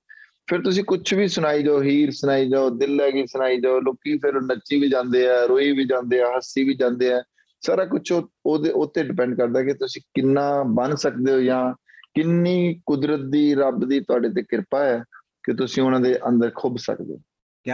[0.47, 4.17] ਫਿਰ ਤੁਸੀਂ ਕੁਝ ਵੀ ਸੁਣਾਈ ਜਾਓ, ਹੀਰ ਸੁਣਾਈ ਜਾਓ ਦਿਲ ਲੈ ਗਈ ਸੁਣਾਈ ਜਾਓ, ਲੋਕੀ
[4.17, 7.23] ਫਿਰ ਨੱਚੀ ਵੀ ਜਾਂਦੇ ਆ, ਰੋਈ ਵੀ ਜਾਂਦੇ ਆ, ਹੱਸੀ ਵੀ ਜਾਂਦੇ ਆ,
[7.61, 8.11] ਸਾਰਾ ਕੁਝ
[8.45, 11.73] ਉਹਦੇ, ਉੱਤੇ ਡਿਪੈਂਡ ਕਰਦਾ ਕਿ ਤੁਸੀਂ ਕਿੰਨਾ ਬਣ ਸਕਦੇ ਹੋ ਜਾਂ
[12.15, 15.03] ਕਿੰਨੀ ਕੁਦਰਤ ਦੀ, ਰੱਬ ਦੀ ਤੁਹਾਡੇ ਤੇ ਕਿਰਪਾ ਹੈ
[15.43, 17.19] ਕਿ ਤੁਸੀਂ ਉਹਨਾਂ ਦੇ ਅੰਦਰ ਖੁੱਭ ਸਕਦੇ ਹੋ।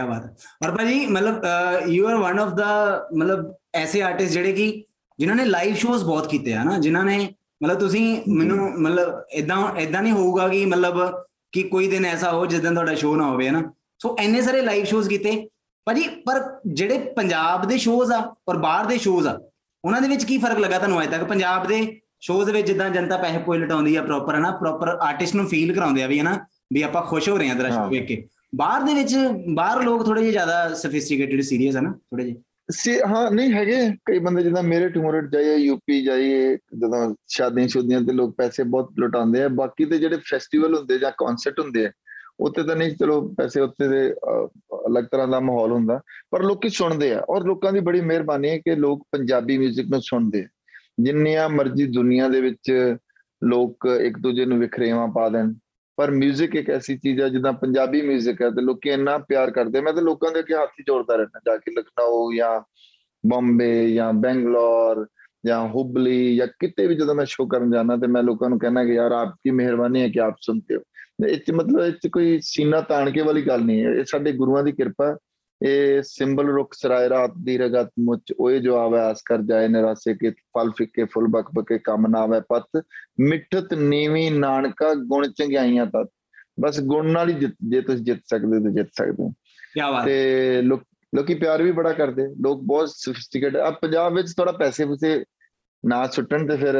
[0.02, 0.34] ਕੀ ਬਾਤ ਹੈ।
[0.64, 1.42] ਔਰ ਭਾਜੀ ਮਤਲਬ
[1.88, 2.68] you are one of the
[3.16, 4.84] ਮਤਲਬ ਐਸੇ ਆਰਟਿਸਟ ਜਿਹੜੇ ਕਿ
[5.18, 9.76] ਜਿਨ੍ਹਾਂ ਨੇ ਲਾਈਵ ਸ਼ੋਜ਼ ਬਹੁਤ ਕੀਤੇ ਆ ਨਾ ਜਿਨ੍ਹਾਂ ਨੇ ਮਤਲਬ ਤੁਸੀਂ ਮੈਨੂੰ ਮਤਲਬ ਇਦਾਂ
[9.78, 13.24] ਇਦਾਂ ਨਹੀਂ ਹੋਊਗਾ ਕਿ ਮਤਲਬ ਕਿ ਕੋਈ ਦਿਨ ਐਸਾ ਹੋ ਜਿਸ ਦਿਨ ਤੁਹਾਡਾ ਸ਼ੋਅ ਨਾ
[13.24, 13.62] ਹੋਵੇ ਨਾ
[13.98, 15.48] ਸੋ ਐਨੇ ਸਾਰੇ ਲਾਈਵ ਸ਼ੋਜ਼ ਕੀਤੇ।
[15.86, 19.38] ਭਾਜੀ ਪਰ ਜਿਹੜੇ ਪੰਜਾਬ ਦੇ ਸ਼ੋਜ਼ ਆ ਔਰ ਬਾਹਰ ਦੇ ਸ਼ੋਜ਼ ਆ
[19.84, 21.24] ਉਹਨਾਂ ਦੇ ਵਿੱਚ ਕੀ ਫ਼ਰਕ ਲੱਗਾ ਤੁਹਾਨੂੰ ਅਜੇ ਤੱਕ?
[21.24, 24.88] ਪੰਜਾਬ ਦੇ ਸ਼ੋਜ਼ ਦੇ ਵਿੱਚ ਜਿੱਦਾਂ ਜਨਤਾ ਪੈਸੇ ਪੋਏ ਲਟਾਉਂਦੀ ਆ ਪ੍ਰੋਪਰ ਹੈ ਨਾ ਪ੍ਰੋਪਰ
[24.88, 26.38] ਆਰਟਿਸਟ ਨੂੰ ਫੀਲ ਕਰਾਉਂਦੇ ਆ ਵੀ ਹੈ ਨਾ
[26.72, 29.16] ਵੀ ਆਪਾਂ ਖੁਸ਼ ਹੋ ਰਹੇ ਹਾਂ ਤੇਰਾ। ਸ਼ੋਅ ਵੇਖ ਕੇ। ਬਾਹਰ ਦੇ ਵਿੱਚ
[29.54, 32.36] ਬਾਹਰ ਲੋਕ ਥੋੜੇ ਜਿਹਾ ਜ਼ਿਆਦਾ ਸਫਿਸਟੀਕੇਟਿਡ ਸੀਰੀਅਸ ਹੈ ਨਾ ਥੋੜੇ ਜਿਹੇ।
[32.70, 38.00] ਸੀ ਹਾਂ ਨਹੀਂ ਹੈਗੇ ਕਈ ਬੰਦੇ ਜਿੱਦਾਂ ਮੇਰੇ ਟਿਊਮਰਟ ਜਾਈਏ ਯੂਪੀ ਜਾਈਏ ਜਦੋਂ ਸ਼ਾਦੀਆਂ ਸ਼ੁਦੀਆਂ
[38.00, 41.90] ਤੇ ਲੋਕ ਪੈਸੇ ਬਹੁਤ ਲੁਟਾਉਂਦੇ ਆ। ਬਾਕੀ ਤੇ ਜਿਹੜੇ ਫੈਸਟੀਵਲ ਹੁੰਦੇ ਜਾਂ ਕਨਸਰਟ ਹੁੰਦੇ ਆ
[42.40, 44.46] ਉੱਤੇ ਤਾਂ ਨਹੀਂ ਚਲੋ ਪੈਸੇ ਉੱਤੇ ਦੇ ਅਹ,
[44.88, 48.58] ਅਲੱਗ ਤਰ੍ਹਾਂ ਦਾ ਮਾਹੌਲ ਹੁੰਦਾ। ਪਰ ਲੋਕੀ ਸੁਣਦੇ ਆ ਔਰ ਲੋਕਾਂ ਦੀ ਬੜੀ ਮਿਹਰਬਾਨੀ ਹੈ
[48.58, 50.46] ਕਿ ਲੋਕ ਪੰਜਾਬੀ 뮤직 ਨੂੰ ਸੁਣਦੇ ਆ।
[51.00, 52.96] ਜਿੰਨੀਆਂ ਮਰਜ਼ੀ ਦੁਨੀਆ ਦੇ ਵਿੱਚ
[53.44, 55.54] ਲੋਕ ਇੱਕ ਦੂਜੇ ਨੂੰ ਵਿਖਰੇਵਾਂ ਪਾ ਦੇਣ।
[55.95, 59.81] ਪਰ 뮤직 ਇੱਕ ਐਸੀ ਚੀਜ਼ ਹੈ ਜਿੱਦਾਂ ਪੰਜਾਬੀ 뮤직 ਹੈ ਤੇ ਲੋਕੀ ਇੰਨਾ ਪਿਆਰ ਕਰਦੇ
[59.81, 62.61] ਮੈਂ ਤਾਂ ਲੋਕਾਂ ਦੇ ਅੱਗੇ ਹੱਥ ਹੀ ਜੋੜਦਾ ਰਹਿੰਦਾ ਜਾ ਕੇ ਲਖਨਊ ਜਾਂ
[63.29, 65.07] ਬੰਬੇ ਜਾਂ ਬੈਂਗਲੌਰ
[65.45, 68.85] ਜਾਂ ਹੁਬਲੀ ਜਾਂ ਕਿਤੇ ਵੀ ਜਦੋਂ ਮੈਂ ਸ਼ੋਅ ਕਰਨ ਜਾਣਾ ਤੇ ਮੈਂ ਲੋਕਾਂ ਨੂੰ ਕਹਿਣਾ
[68.85, 70.81] ਕਿ ਯਾਰ ਆਪਕੀ ਮਿਹਰਬਾਨੀ ਹੈ ਕਿ ਆਪ ਸੁਣਤੇ ਹੋ
[71.27, 74.31] ਇਹ 'ਚ ਮਤਲਬ ਇਹ 'ਚ ਕੋਈ ਸੀਨਾ ਤਾਣ ਕੇ ਵਾਲੀ ਗੱਲ ਨਹੀਂ ਹੈ ਇਹ ਸਾਡੇ
[74.31, 75.15] ਗੁਰੂਆਂ ਦੀ ਕਿਰਪਾ ਹੈ।
[75.64, 80.14] ਇਹ ਸਿੰਬਲ ਰੁਖ ਸਰਾਏ ਰਾਤ ਦੀ ਰਗਤ ਮੁੱਚ ਓਏ ਜੋ ਆਵੇ ਆਸ ਕਰ ਜਾਏ ਨਿਰਾਸੇ
[80.14, 82.82] ਕੇ ਫਲ ਫਿੱਕੇ ਫੁੱਲ ਬਕ ਬਕੇ ਕੰਮ ਨਾ ਆਵੇ ਪਤ
[83.20, 86.10] ਮਿੱਠਤ ਨੀਵੀਂ ਨਾਨਕਾ ਗੁਣ ਚੰਗਿਆਈਆਂ ਤਤ।
[86.60, 89.28] ਬਸ ਗੁਣ ਨਾਲ ਹੀ ਜੇ ਤੁਸੀਂ ਜਿੱਤ ਸਕਦੇ ਤੇ ਜਿੱਤ ਸਕਦੇ ਹੋ।
[89.74, 90.82] ਕੀ ਬਾਤ। ਤੇ ਲੋਕ
[91.16, 95.24] ਲੋਕੀ ਪਿਆਰ ਵੀ ਬੜਾ ਕਰਦੇ ਲੋਕ ਬਹੁਤ ਸੋਫਿਸਟੀਕੇਟਡ ਆ ਪੰਜਾਬ ਵਿੱਚ ਥੋੜਾ ਪੈਸੇ ਪੂਸੇ
[95.84, 96.76] ਨਾ ਸੁੱਟਣ ਤੇ ਫਿਰ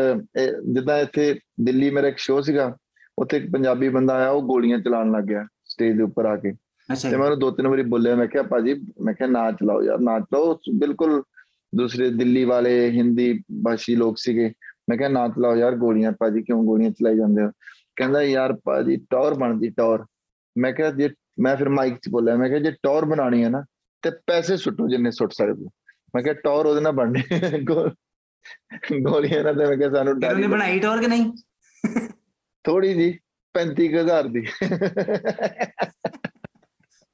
[0.73, 2.77] ਜਿੱਦਾਂ ਇੱਥੇ ਦਿੱਲੀ ਮੇਰਾ ਇੱਕ ਸ਼ੋਅ ਸੀਗਾ
[3.19, 6.53] ਉੱਥੇ ਇੱਕ ਪੰਜਾਬੀ ਬੰਦਾ ਆਇਆ ਉਹ ਗੋਲੀਆਂ ਚਲਾਉਣ ਲੱਗ ਗਿਆ ਸਟੇਜ ਦੇ ਉੱਪਰ ਆ ਕੇ।
[6.93, 9.83] ਅੱਛਾ ਤੇ ਮੈਂ ਉਹਨੂੰ ਦੋ ਤਿੰਨ ਵਾਰੀ ਬੋਲਿਆ ਮੈਂ ਕਿਹਾ ਭਾਜੀ ਮੈਂ ਕਿਹਾ ਨਾ ਚਲਾਓ
[9.83, 11.23] ਯਾਰ ਨਾ ਚਲਾਓ ਬਿਲਕੁਲ
[11.73, 13.33] ਦੂਸਰੇ ਦਿੱਲੀ ਵਾਲੇ ਹਿੰਦੀ
[13.65, 14.53] ਭਾਸ਼ੀ ਲੋਕ ਸੀਗੇ
[14.89, 17.51] ਮੈਂ ਕਿਹਾ ਨਾ ਚਲਾਓ ਯਾਰ ਗੋਲੀਆਂ ਭਾਜੀ ਕਿਉਂ ਗੋਲੀਆਂ ਚਲਾਈ ਜਾਂਦੇ ਹੋ?
[17.97, 20.05] ਕਹਿੰਦਾ ਯਾਰ ਭਾਜੀ ਟੌਰ ਬਣਦੀ ਟੌਰ।
[20.57, 21.09] ਮੈਂ ਕਿਹਾ ਜੇ
[21.41, 23.65] ਮੈਂ ਫਿਰ ਮਾਈਕ 'ਚ ਬੋਲਿਆ ਮੈਂ ਕਿਹਾ ਜੇ ਟੌਰ ਬਣਾਣੀ ਹੈ ਨਾ
[24.03, 25.69] ਤੇ ਪੈਸੇ ਸੁੱਟੋ ਜਿੰਨੇ ਸੁੱਟ ਸਕਦੇ
[26.15, 27.23] ਮੈਂ ਕਿਹਾ ਟੌਰ ਉਹਦੇ ਨਾਲ ਬਣਨੀ
[29.01, 31.33] ਗੋਲੀਆਂ ਨਾਲ ਤੇ ਮੈਂ ਕਿਹਾ ਸਾਨੂੰ ਡਰ ਉਹਨੇ ਬਣਾਈ ਟੌਰ ਕਿ ਨਹੀਂ?
[32.65, 33.09] ਥੋੜੀ ਜੀ
[33.55, 34.43] 35000 ਦੀ।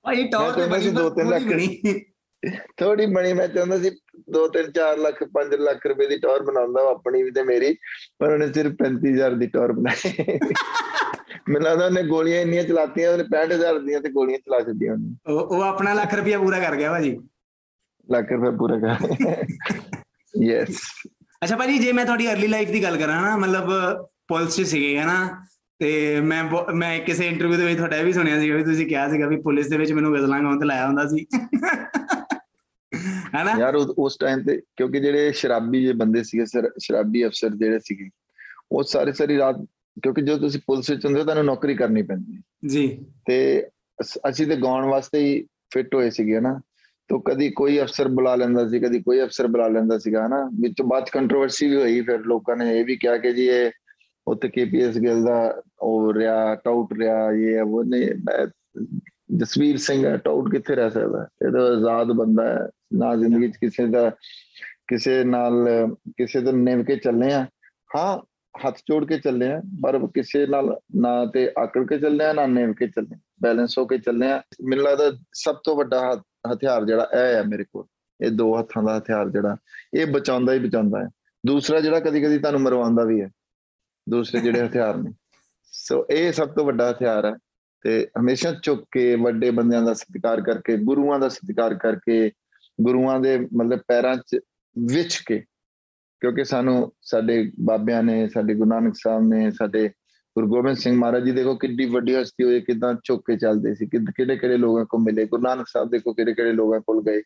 [0.05, 1.43] ਭਾਈ ਟੌਰ ਤੇ ਬਣੀ ਦੋ ਤਿੰਨ ਲੱਖ।
[2.77, 3.91] ਥੋੜੀ ਬਣੀ ਮੈਂ ਚਾਹੁੰਦਾ ਸੀ
[4.35, 7.73] 2 3 4 ਲੱਖ 5 ਲੱਖ ਰੁਪਏ ਦੀ ਟੌਰ ਬਣਾਉਂਦਾ ਉਹ ਆਪਣੀ ਵੀ ਤੇ ਮੇਰੀ
[8.19, 10.13] ਪਰ ਉਹਨੇ ਸਿਰਫ 35000 ਦੀ ਟੌਰ ਬਣਾਈ।
[11.49, 15.63] ਮੈਨੂੰ ਲੱਗਦਾ ਉਹਨੇ ਗੋਲੀਆਂ ਇੰਨੀਆਂ ਚਲਾਤੀਆਂ ਉਹਨੇ 65000 ਦੀਆਂ ਤੇ ਗੋਲੀਆਂ ਚਲਾ ਛੱਡੀਆਂ ਉਹਨੇ। ਉਹ
[15.63, 17.13] ਆਪਣਾ ਲੱਖ ਰੁਪਇਆ ਪੂਰਾ ਕਰ ਗਿਆ ਭਾਜੀ।
[18.09, 19.07] ਲੱਖ ਰੁਪਏ ਪੂਰਾ ਕਰ
[20.35, 20.81] ਯੈਸ
[21.43, 23.71] ਅੱਛਾ ਭਾਜੀ ਜੇ ਮੈਂ ਤੁਹਾਡੀ अर्ਲੀ ਲਾਈਫ ਦੀ ਗੱਲ ਕਰਾਂ ਨਾ ਮਤਲਬ
[24.29, 25.19] ਪੁਲਿਸ 'ਚ ਸੀਗੇ ਹਨਾ?
[25.81, 26.43] ਤੇ ਮੈਂ
[26.75, 29.37] ਮੈਂ ਕਿਸੇ ਇੰਟਰਵਿਊ ਦੇ ਵਿੱਚ ਤੁਹਾਡਾ ਇਹ ਵੀ ਸੁਣਿਆ ਸੀਗਾ ਵੀ ਤੁਸੀਂ ਕਿਹਾ ਸੀਗਾ ਵੀ
[29.37, 31.27] ਪੁਲਿਸ ਦੇ ਵਿੱਚ ਮੈਨੂੰ ਗਜ਼ਲਾਂ ਗਾਉਣ ਤੇ ਲਾਇਆ ਹੁੰਦਾ ਸੀ।
[33.35, 33.59] ਹਨਾ?
[33.59, 38.09] ਯਾਰ ਉਸ ਟਾਈਮ ਤੇ ਕਿਉਂਕਿ ਜਿਹੜੇ ਸ਼ਰਾਬੀ ਜੇ ਬੰਦੇ ਸੀਗੇ ਸਰ- ਸ਼ਰਾਬੀ ਅਫਸਰ ਜਿਹੜੇ ਸੀਗੇ
[38.73, 39.57] ਉਹ ਸਾਰੀ ਸਾਰੀ ਰਾਤ
[40.03, 42.87] ਕਿਉਂਕਿ ਜਦੋਂ ਤੁਸੀਂ ਪੁਲਿਸ ਵਿੱਚ ਹੁੰਦੇ ਹੋ ਤੁਹਾਨੂੰ ਨੌਕਰੀ ਕਰਨੀ ਪੈਂਦੀ ਹੈ। ਜੀ।
[43.27, 43.39] ਤੇ
[43.99, 46.61] ਅਸ- ਅਸੀਂ ਤੇ ਗਾਉਣ ਵਾਸਤੇ ਹੀ ਫਿੱਟ ਹੋਏ ਸੀਗੇ ਨਾ
[47.09, 50.83] ਤੋ ਕਦੀ ਕੋਈ ਅਫਸਰ ਬੁਲਾ ਲੈਂਦਾ ਸੀ ਕਦੀ ਕੋਈ ਅਫਸਰ ਬੁਲਾ ਲੈਂਦਾ ਸੀਗਾ ਨਾ ਵਿੱਚ
[50.83, 53.71] ਬਾਅਦ ਕੰਟਰੋਵਰਸੀ ਵੀ ਹੋਈ ਫਿਰ ਲੋਕਾਂ ਨੇ ਇਹ ਵੀ ਕਿਹਾ ਕਿ ਜੀ ਇਹ
[54.27, 58.47] ਉੱਥੇ ਕੇਪੀਐਸ ਗਿੱਲ ਦਾ ਉਹ ਰਿਹਾ ਟਾਊਟ ਰਿਹਾ ਇਹ ਉਹ ਨੇ ਮੈਂ
[59.37, 61.29] ਜਸਵੀਰ ਸਿੰਘ ਹੈ ਟਾਊਟ ਕਿੱਥੇ ਰਹਿ ਸਕਦਾ?
[61.47, 64.11] ਇਹ ਤਾਂ ਆਜ਼ਾਦ ਬੰਦਾ ਹੈ, ਨਾ ਜ਼ਿੰਦਗੀ 'ਚ ਕਿਸੇ ਦਾ,
[64.89, 65.69] ਕਿਸੇ ਨਾਲ,
[66.11, 67.47] ਕਿਸੇ ਤੋਂ ਨਿਭ ਕੇ ਚੱਲੇ ਆ
[67.97, 68.19] ਹਾਂ,
[68.67, 72.47] ਹੱਥ ਜੋੜ ਕੇ ਚੱਲੇ ਆ ਪਰ ਕਿਸੇ ਨਾਲ ਨਾ ਤੇ ਆਕੜ ਕੇ ਚੱਲੇ ਆ ਨਾ
[72.47, 76.85] ਨਿਭ ਕੇ ਚੱਲੇ ਬੈਲੈਂਸ ਹੋ ਕੇ ਚੱਲੇ ਆ ਮੈਨੂੰ ਲੱਗਦਾ ਸਭ ਤੋਂ ਵੱਡਾ ਹਥ- ਹਥਿਆਰ
[76.85, 77.85] ਜਿਹੜਾ ਇਹ ਹੈ ਮੇਰੇ ਕੋਲ।
[78.27, 79.57] ਇਹ ਦੋ ਹੱਥਾਂ ਦਾ ਹਥਿਆਰ ਜਿਹੜਾ,
[79.95, 81.09] ਇਹ ਬਚਾਉਂਦਾ ਹੀ ਬਚਾਉਂਦਾ ਹੈ।
[81.47, 83.31] ਦੂਸਰਾ ਜਿਹੜਾ ਕਦੀ ਕਦੀ ਤੁਹਾਨੂੰ ਮਰਵਾਉਂਦਾ ਵੀ ਹੈ
[84.11, 85.13] ਦੂਸਰੇ ਜਿਹੜੇ ਹਥਿਆਰ ਨੇ।
[85.73, 87.35] ਸੋ ਇਹ ਸਭ ਤੋਂ ਵੱਡਾ ਹਥਿਆਰ ਹੈ
[87.83, 92.31] ਤੇ ਹਮੇਸ਼ਾ ਝੁੱਕ ਕੇ ਵੱਡੇ ਬੰਦਿਆਂ ਦਾ ਸਤਿਕਾਰ ਕਰਕੇ ਗੁਰੂਆਂ ਦਾ ਸਤਿਕਾਰ ਕਰਕੇ
[92.81, 94.41] ਗੁਰੂਆਂ ਦੇ ਮਤਲਬ ਪੈਰਾਂ 'ਚ
[94.79, 95.45] ਵਿਛ ਕੇ
[96.21, 99.89] ਕਿਉਂਕਿ ਸਾਨੂੰ ਸਾਡੇ ਬਾਬਿਆਂ ਨੇ ਸਾਡੇ ਗੁਰੂ ਨਾਨਕ ਸਾਹਿਬ ਨੇ ਸਾਡੇ
[100.37, 103.87] ਗੁਰੂ ਗੋਬਿੰਦ ਸਿੰਘ ਮਹਾਰਾਜ ਜੀ ਦੇਖੋ ਕਿੰਨੀ ਵੱਡੀ ਹਸਤੀ ਹੋਏ ਕਿਦਾਂ ਝੁੱਕ ਕੇ ਚੱਲਦੇ ਸੀ
[103.87, 107.23] ਕਿਹੜੇ ਕਿਹੜੇ ਲੋਕਾਂ ਕੋਲ ਮਿਲੇ ਗੁਰੂ ਨਾਨਕ ਸਾਹਿਬ ਦੇਖੋ ਕਿਹੜੇ ਕਿਹੜੇ ਲੋਕਾਂ ਕੋਲ ਗਏ।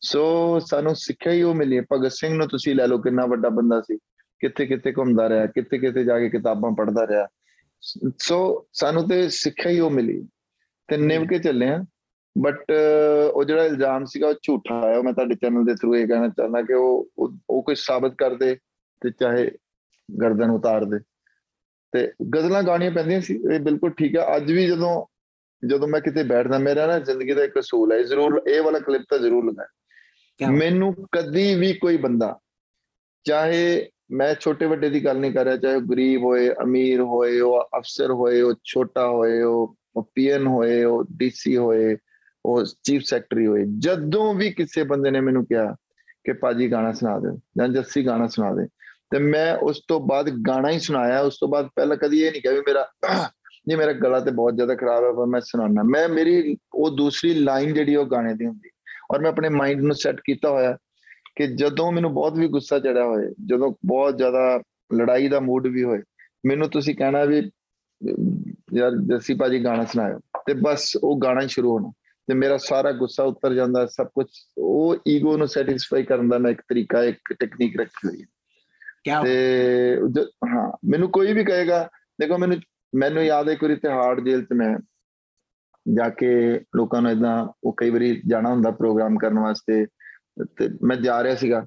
[0.00, 3.80] ਸੋ ਸਾਨੂੰ ਸਿੱਖਿਆ ਹੀ ਉਹ ਮਿਲੀ। ਭਗਤ ਸਿੰਘ ਨੂੰ ਤੁਸੀਂ ਲੈ ਲਓ ਕਿੰਨਾ ਵੱਡਾ ਬੰਦਾ
[3.80, 3.98] ਸੀ।
[4.40, 7.26] ਕਿੱਥੇ ਕਿੱਥੇ ਘੁੰਮਦਾ ਰਿਹਾ ਕਿੱਥੇ ਕਿੱਥੇ ਜਾ ਕੇ ਕਿਤਾਬਾਂ ਪੜ੍ਹਦਾ ਰਿਹਾ।
[8.18, 10.28] ਸੋ ਸਾਨੂੰ ਤੇ ਸਿੱਖਿਆ ਹੀ ਉਹ ਮਿਲੀ।
[10.88, 11.84] ਤੇ ਨਿਭ ਕੇ ਚੱਲੇ ਆ
[12.38, 12.64] ਬਟ
[13.34, 16.28] ਉਹ ਜਿਹੜਾ ਇਲਜ਼ਾਮ ਸੀਗਾ ਉਹ ਝੂਠਾ ਹੈ। ਉਹ ਮੈਂ ਤੁਹਾਡੇ ਚੈਨਲ ਦੇ ਥਰੂ ਇਹ ਕਹਿਣਾ
[16.28, 18.56] ਚਾਹੁੰਦਾ ਕਿ ਉਹ ਉਹ- ਕੋਈ ਸਾਬਤ ਕਰ ਦੇ
[19.00, 19.50] ਤੇ ਚਾਹੇ
[20.22, 20.98] ਗਰਦਨ ਉਤਾਰ ਦੇ।
[21.92, 25.06] ਤੇ ਗਜ਼ਲਾਂ ਗਾਣੀਆਂ ਪੈਂਦੀਆਂ ਸੀ। ਇਹ ਬਿਲਕੁਲ ਠੀਕ ਹੈ। ਅੱਜ ਵੀ ਜਦੋਂ
[25.68, 29.04] ਜਦੋਂ ਮੈਂ ਕਿਤੇ ਬੈਠਦਾ ਮੇਰਾ ਨਾ ਜ਼ਿੰਦਗੀ ਦਾ ਇੱਕ ਅਸੂਲ ਹੈ। ਜ਼ਰੂਰ ਇਹ ਵਾਲਾ ਕਲਿੱਪ
[29.10, 29.54] ਤਾਂ ਜ਼ਰੂਰ
[30.38, 30.50] ਕਿਆ?
[30.50, 32.38] ਮੈਨੂੰ ਕਦੀ ਵੀ ਕੋਈ ਬੰਦਾ
[33.24, 37.40] ਚਾਹੇ ਮੈਂ ਛੋਟੇ ਵੱਡੇ ਦੀ ਗੱਲ ਨਹੀਂ ਕਰ ਰਿਹਾ, ਚਾਹੇ ਉਹ ਗਰੀਬ ਹੋਏ, ਅਮੀਰ ਹੋਏ,
[37.40, 39.76] ਉਹ ਅਫਸਰ ਹੋਏ, ਉਹ ਛੋਟਾ ਹੋਏ, ਉਹ
[40.14, 41.96] ਪੀਐਨ ਹੋਏ, ਉਹ ਡੀਸੀ ਹੋਏ,
[42.44, 45.74] ਉਹ ਚੀਫ ਸੈਕਟਰੀ ਹੋਏ, ਜਦੋਂ ਵੀ ਕਿਸੇ ਬੰਦੇ ਨੇ ਮੈਨੂੰ ਕਿਹਾ
[46.24, 48.66] ਕਿ ਪਾਜੀ ਗਾਣਾ ਸੁਣਾ ਦੇ ਜਾਂ ਜੱਸੀ ਗਾਣਾ ਸੁਣਾ ਦੇ,
[49.10, 52.42] ਤੇ ਮੈਂ ਉਸ ਤੋਂ ਬਾਅਦ ਗਾਣਾ ਹੀ ਸੁਣਾਇਆ, ਉਸ ਤੋਂ ਬਾਅਦ ਪਹਿਲਾਂ ਕਦੀ ਇਹ ਨਹੀਂ
[52.42, 52.86] ਕਿਹਾ ਵੀ ਮੇਰਾ
[53.68, 57.34] ਜੀ ਮੇਰਾ ਗਲਾ ਤੇ ਬਹੁਤ ਜ਼ਿਆਦਾ ਖਰਾਬ ਹੈ, ਪਰ ਮੈਂ ਸੁਣਾਉਣਾ ਮੈਂ ਮੇਰੀ, ਉਹ ਦੂਸਰੀ
[57.34, 58.70] ਲਾਈਨ ਜਿਹੜੀ ਉਹ ਗਾਣੇ ਦੀ ਹੁੰਦੀ,
[59.12, 60.76] ਔਰ ਮੈਂ ਆਪਣੇ ਮਾਈਂਡ ਨੂੰ ਸੈੱਟ ਕੀਤਾ ਹੋਇਆ
[61.38, 64.62] ਕਿ ਜਦੋਂ ਮੈਨੂੰ ਬਹੁਤ ਵੀ ਗੁੱਸਾ ਚੜਿਆ ਹੋਏ ਜਦੋਂ ਬਹੁਤ ਜ਼ਿਆਦਾ
[64.94, 66.02] ਲੜਾਈ ਦਾ ਮੂਡ ਵੀ ਹੋਏ
[66.46, 67.50] ਮੈਨੂੰ ਤੁਸੀਂ ਕਹਿਣਾ ਵੀ
[68.74, 71.92] ਯਾਰ ਜੱਸੀ ਭਾਜੀ ਗਾਣਾ ਸੁਣਾਇਓ। ਤੇ ਬਸ ਉਹ ਗਾਣਾ ਹੀ ਸ਼ੁਰੂ ਹੋਣਾ।
[72.26, 74.26] ਤੇ ਮੇਰਾ ਸਾਰਾ ਗੁੱਸਾ ਉਤਰ ਜਾਂਦਾ ਸਭ ਕੁਝ
[74.58, 78.26] ਉਹ ਈਗੋ ਨੂੰ ਸੈਟੀਸਫਾਈ ਕਰਨ ਦਾ ਮੈਂ ਇੱਕ ਤਰੀਕਾ ਇੱਕ ਟੈਕਨੀਕ ਰੱਖੀ ਹੋਈ ਹੈ।
[79.22, 79.96] ਤੇ
[80.48, 81.88] ਹਾਂ ਮੈਨੂੰ ਕੋਈ ਵੀ ਕਹੇਗਾ
[82.20, 82.56] ਦੇਖੋ ਮੈਨੂੰ
[82.94, 84.78] ਮੈਨੂੰ ਯਾਦ ਹੈ ਵਾਰੀ ਤਿਹਾੜ ਜੇਲ੍ਹ 'ਚ ਮੈਂ
[85.94, 89.86] ਜਾ ਕੇ ਲੋਕਾਂ ਨੂੰ ਇਦਾਂ ਉਹ ਕਈ ਵਾਰੀ ਜਾਣਾ ਹੁੰਦਾ ਪ੍ਰੋਗਰਾਮ ਕਰਨ ਵਾਸਤੇ
[90.44, 91.66] ਤੇ ਮੈਂ ਜਾ ਰਿਹਾ ਸੀਗਾ।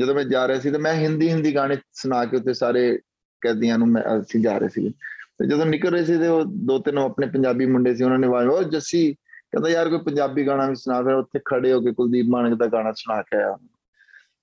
[0.00, 2.98] ਜਦੋਂ ਮੈਂ ਜਾ ਰਿਹਾ ਸੀ ਤੇ ਮੈਂ ਹਿੰਦੀ ਹਿੰਦੀ ਗਾਣੇ ਸੁਣਾ ਕੇ ਉੱਤੇ ਸਾਰੇ
[3.40, 4.90] ਕੈਦੀਆਂ ਨੂੰ ਮੈਂ ਅਸੀਂ ਜਾ ਰਹੇ ਸੀਗੇ।
[5.38, 8.26] ਤੇ ਜਦੋਂ ਨਿਕਲ ਰਹੇ ਸੀ ਤੇ ਉਹ ਦੋ ਤਿੰਨ ਆਪਣੇ ਪੰਜਾਬੀ ਮੁੰਡੇ ਸੀ ਉਹਨਾਂ ਨੇ
[8.26, 11.92] ਆਵਾਜ਼ ਉਹ ਜੱਸੀ ਕਹਿੰਦਾ ਯਾਰ ਕੋਈ ਪੰਜਾਬੀ ਗਾਣਾ ਵੀ ਸੁਣਾ ਫਿਰ ਉੱਥੇ ਖੜੇ ਹੋ ਕੇ
[11.92, 13.58] ਕੁਲਦੀਪ ਮਾਨਕ ਦਾ ਗਾਣਾ ਸੁਣਾ ਕੇ ਆਇਆ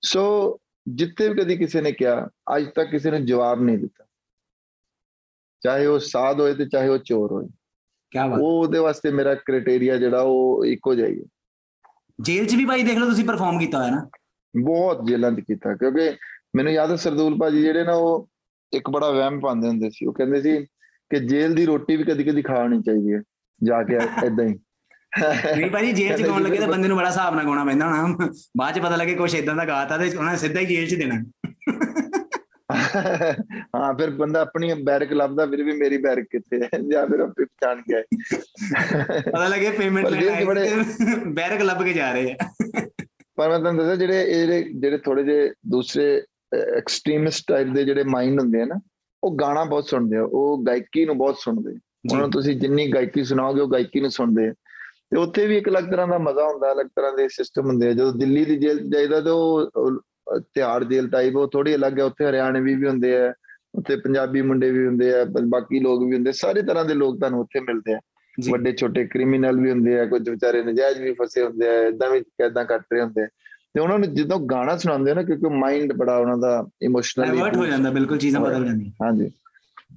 [0.02, 0.58] ਸੋ
[0.88, 4.06] ਜਿੱਥੇ ਵੀ ਕਦੀ ਕਿਸੇ ਨੇ ਕਿਹਾ ਅੱਜ ਤੱਕ ਕਿਸੇ ਨੇ ਜਵਾਬ ਨਹੀਂ ਦਿੱਤਾ।
[5.62, 7.48] ਚਾਹੇ ਉਹ ਸਾਧ ਹੋਏ ਤੇ ਚਾਹੇ ਉਹ ਚੋਰ ਹੋਏ।
[8.12, 11.26] ਕਿਆ ਬਾਤ। ਉਹ ਉਹਦੇ ਵਾਸਤੇ ਮੇਰਾ ਕ੍ਰਾਈਟੇਰੀਆ ਜਿਹੜਾ ਉਹ ਇੱਕੋ ਜਿਹਾ ਹੀ ਹੈ।
[12.22, 14.10] ਜੇਲ੍ਹ 'ਚ ਵੀ ਭਾਈ ਦੇਖ ਲਓ ਤੁਸੀਂ ਪਰਫਾਰਮ ਕੀਤਾ ਹੋਇਆ ਨਾ।
[14.54, 16.10] ਬਹੁਤ ਜੇਲਾਂ 'ਚ ਕੀਤਾ ਕਿਉਂਕਿ
[16.56, 18.30] ਮੈਨੂੰ ਯਾਦ ਹੈ ਸਰਦੂਲ ਭਾਜੀ ਜਿਹੜੇ ਨਾ ਉਹ
[18.74, 20.66] ਇੱਕ ਬੜਾ ਵਹਿਮ ਪਾਉਂਦੇ ਹੁੰਦੇ ਸੀ। ਉਹ ਕਹਿੰਦੇ ਸੀ
[21.12, 23.22] ਕਿ ਜੇਲ੍ਹ ਦੀ ਰੋਟੀ ਵੀ ਕਦੀ ਕਦੀ ਖਾਣੀ ਚਾਹੀਦੀ ਹੈ
[23.64, 23.96] ਜਾ ਕੇ
[24.26, 24.54] ਏਦਾਂ ਹੀ।
[25.58, 28.30] ਨਹੀਂ ਭਾਜੀ ਜੇਲ੍ਹ 'ਚ ਗਾਉਣ ਲੱਗੇ ਤਾਂ ਬੰਦੇ ਨੂੰ ਬੜਾ ਹਿਸਾਬ ਨਾਲ ਗਾਉਣਾ ਪੈਂਦਾ ਹੋਣਾ।
[28.58, 31.24] ਬਾਅਦ 'ਚ ਪਤਾ ਲੱਗੇ ਕੁਛ ਇਦਾਂ ਦਾ ਗਾਤਾ ਤੇ ਉਹਨਾਂ ਸਿੱਧਾ ਹੀ ਜੇਲ੍ਹ 'ਚ ਦੇਣਾ।
[33.76, 36.70] ਹਾਂ ਫਿਰ ਬੰਦਾ ਆਪਣੀ ਬੈਰਕ ਲੱਭਦਾ ਫਿਰ ਵੀ ਮੇਰੀ ਬੈਰਕ ਕਿੱਥੇ ਹੈ?
[36.92, 38.02] ਜਾਂ ਫਿਰ ਆਪੇ ਪਛਾਣ ਗਿਆ
[39.32, 40.46] ਪਤਾ ਲੱਗੇ ਪੇਮੈਂਟ ਲੈਣ
[41.34, 42.36] ਬੈਰਕ ਲੱਭ ਕੇ ਜਾ ਰਹੇ ਆ।
[43.36, 46.24] ਪਰ ਮੈਂ ਤੁਹਾਨੂੰ ਦੱਸਿਆ ਜਿਹੜੇ ਇਹ ਜਿਹੜੇ ਜਿਹੜੇ ਥੋੜੇ ਜਿਹੇ ਦੂਸਰੇ
[46.78, 48.80] ਐਕਸਟ੍ਰੀਮਿਸਟ ਟਾਈਪ ਦੇ ਜਿਹੜੇ ਮਾਈਂਡ ਹੁੰਦੇ ਆ ਨਾ
[49.24, 51.80] ਉਹ ਗਾਣਾ ਬਹੁਤ ਸੁਣਦੇ ਆ। ਉਹ ਗਾਇਕੀ ਨੂੰ ਬਹੁਤ ਸੁਣਦੇ ਆ।
[52.12, 54.54] ਉਹਨਾਂ ਨੂੰ ਤੁਸੀਂ ਜਿੰਨੀ ਗਾਇਕੀ ਸੁਣਾਓਗੇ ਉਹ ਗਾਇਕੀ ਨੂੰ ਸੁਣਦੇ ਆ।
[55.12, 57.92] ਤੇ ਉੱਥੇ ਵੀ ਇੱਕ ਅਲੱਗ ਤਰ੍ਹਾਂ ਦਾ ਮਜ਼ਾ ਹੁੰਦਾ ਅਲੱਗ ਤਰ੍ਹਾਂ ਦੇ ਸਿਸਟਮ ਹੁੰਦੇ ਆ।
[57.92, 62.26] ਜਦੋਂ ਦਿੱਲੀ ਦੀ ਜੇਲ੍ਹ ਜਾਈਦਾ ਤਾਂ ਉਹ ਤਿਹਾੜ ਜੇਲ੍ਹ ਟਾਈਪ ਉਹ ਥੋੜੀ ਅਲੱਗ ਹੈ ਉੱਥੇ
[62.26, 63.34] ਹਰਿਆਣਵੀ ਵੀ ਹੁੰਦੇ ਆ
[63.76, 67.40] ਉੱਥੇ ਪੰਜਾਬੀ ਮੁੰਡੇ ਵੀ ਹੁੰਦੇ ਆ ਬਾਕੀ ਲੋਕ ਵੀ ਹੁੰਦੇ ਸਾਰੇ ਤਰ੍ਹਾਂ ਦੇ ਲੋਕ ਤੁਹਾਨੂੰ
[67.40, 68.00] ਉੱਥੇ ਮਿਲਦੇ ਆ
[68.50, 72.22] ਵੱਡੇ ਛੋਟੇ ਕ੍ਰਿਮੀਨਲ ਵੀ ਹੁੰਦੇ ਆ ਕੁਝ ਵਿਚਾਰੇ ਨਜਾਇਜ਼ ਵੀ ਫਸੇ ਹੁੰਦੇ ਆ ਇਦਾਂ ਵੀ
[72.22, 73.28] ਕੈਦਾਂ ਕੱਟ ਰਹੇ ਹੁੰਦੇ
[73.74, 76.86] ਤੇ ਉਹਨਾਂ ਨੂੰ ਜਦੋਂ ਗਾਣਾ ਸੁਣਾਉਂਦੇ ਆ ਨਾ ਕਿਉਂਕਿ ਮਾਈਂਡ ਬੜਾ ਉਹਨਾਂ ਦਾ ਡਾਇਵਰਟ ਹੋ
[76.86, 79.30] ਇਮੋਸ਼ਨਲੀ ਜਾਂਦਾ ਬਿਲਕੁਲ ਚੀਜ਼ਾਂ ਬਦਲ ਜਾਂਦੀਆਂ। ਹਾਂਜੀ।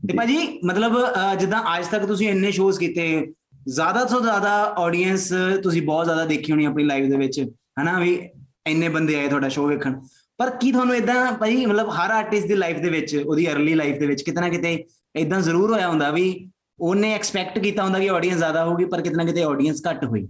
[0.08, 0.92] ਤੇ ਭਾਜੀ ਮਤਲਬ
[1.38, 3.32] ਜਿੱਦਾਂ ਅੱਜ ਤੱਕ ਤੁਸੀਂ ਇੰਨੇ ਸ਼ੋਜ਼ ਕੀਤੇ
[3.68, 5.28] ਜ਼ਿਆਦਾ ਤੋਂ ਜ਼ਿਆਦਾ ਆਡੀਅנס
[5.62, 7.40] ਤੁਸੀਂ ਬਹੁਤ ਜ਼ਿਆਦਾ ਦੇਖੀ ਹੋਣੀ ਆਪਣੀ ਲਾਈਫ ਦੇ ਵਿੱਚ
[7.82, 8.28] ਹਨਾ ਵੀ
[8.66, 10.00] ਇੰਨੇ ਬੰਦੇ ਆਏ ਤੁਹਾਡਾ ਸ਼ੋਅ ਵੇਖਣ।
[10.38, 13.98] ਪਰ ਕੀ ਤੁਹਾਨੂੰ ਇਦਾਂ ਭਾਈ ਮਤਲਬ ਹਰ ਆਰਟਿਸਟ ਦੀ ਲਾਈਫ ਦੇ ਵਿੱਚ ਉਹਦੀ अर्ਲੀ ਲਾਈਫ
[13.98, 14.84] ਦੇ ਵਿੱਚ ਕਿਤਨਾ ਕਿਤੇ
[15.16, 16.50] ਇਦਾਂ ਜ਼ਰੂਰ ਹੋਇਆ ਹੁੰਦਾ ਵੀ
[16.80, 20.28] ਉਹਨੇ ਐਕਸਪੈਕਟ ਕੀਤਾ ਹੁੰਦਾ ਕਿ ਆਡੀਅנס ਜ਼ਿਆਦਾ ਹੋਊਗੀ ਪਰ ਕਿਤਨਾ ਕਿਤੇ ਆਡੀਅנס ਘੱਟ ਹੋਈ।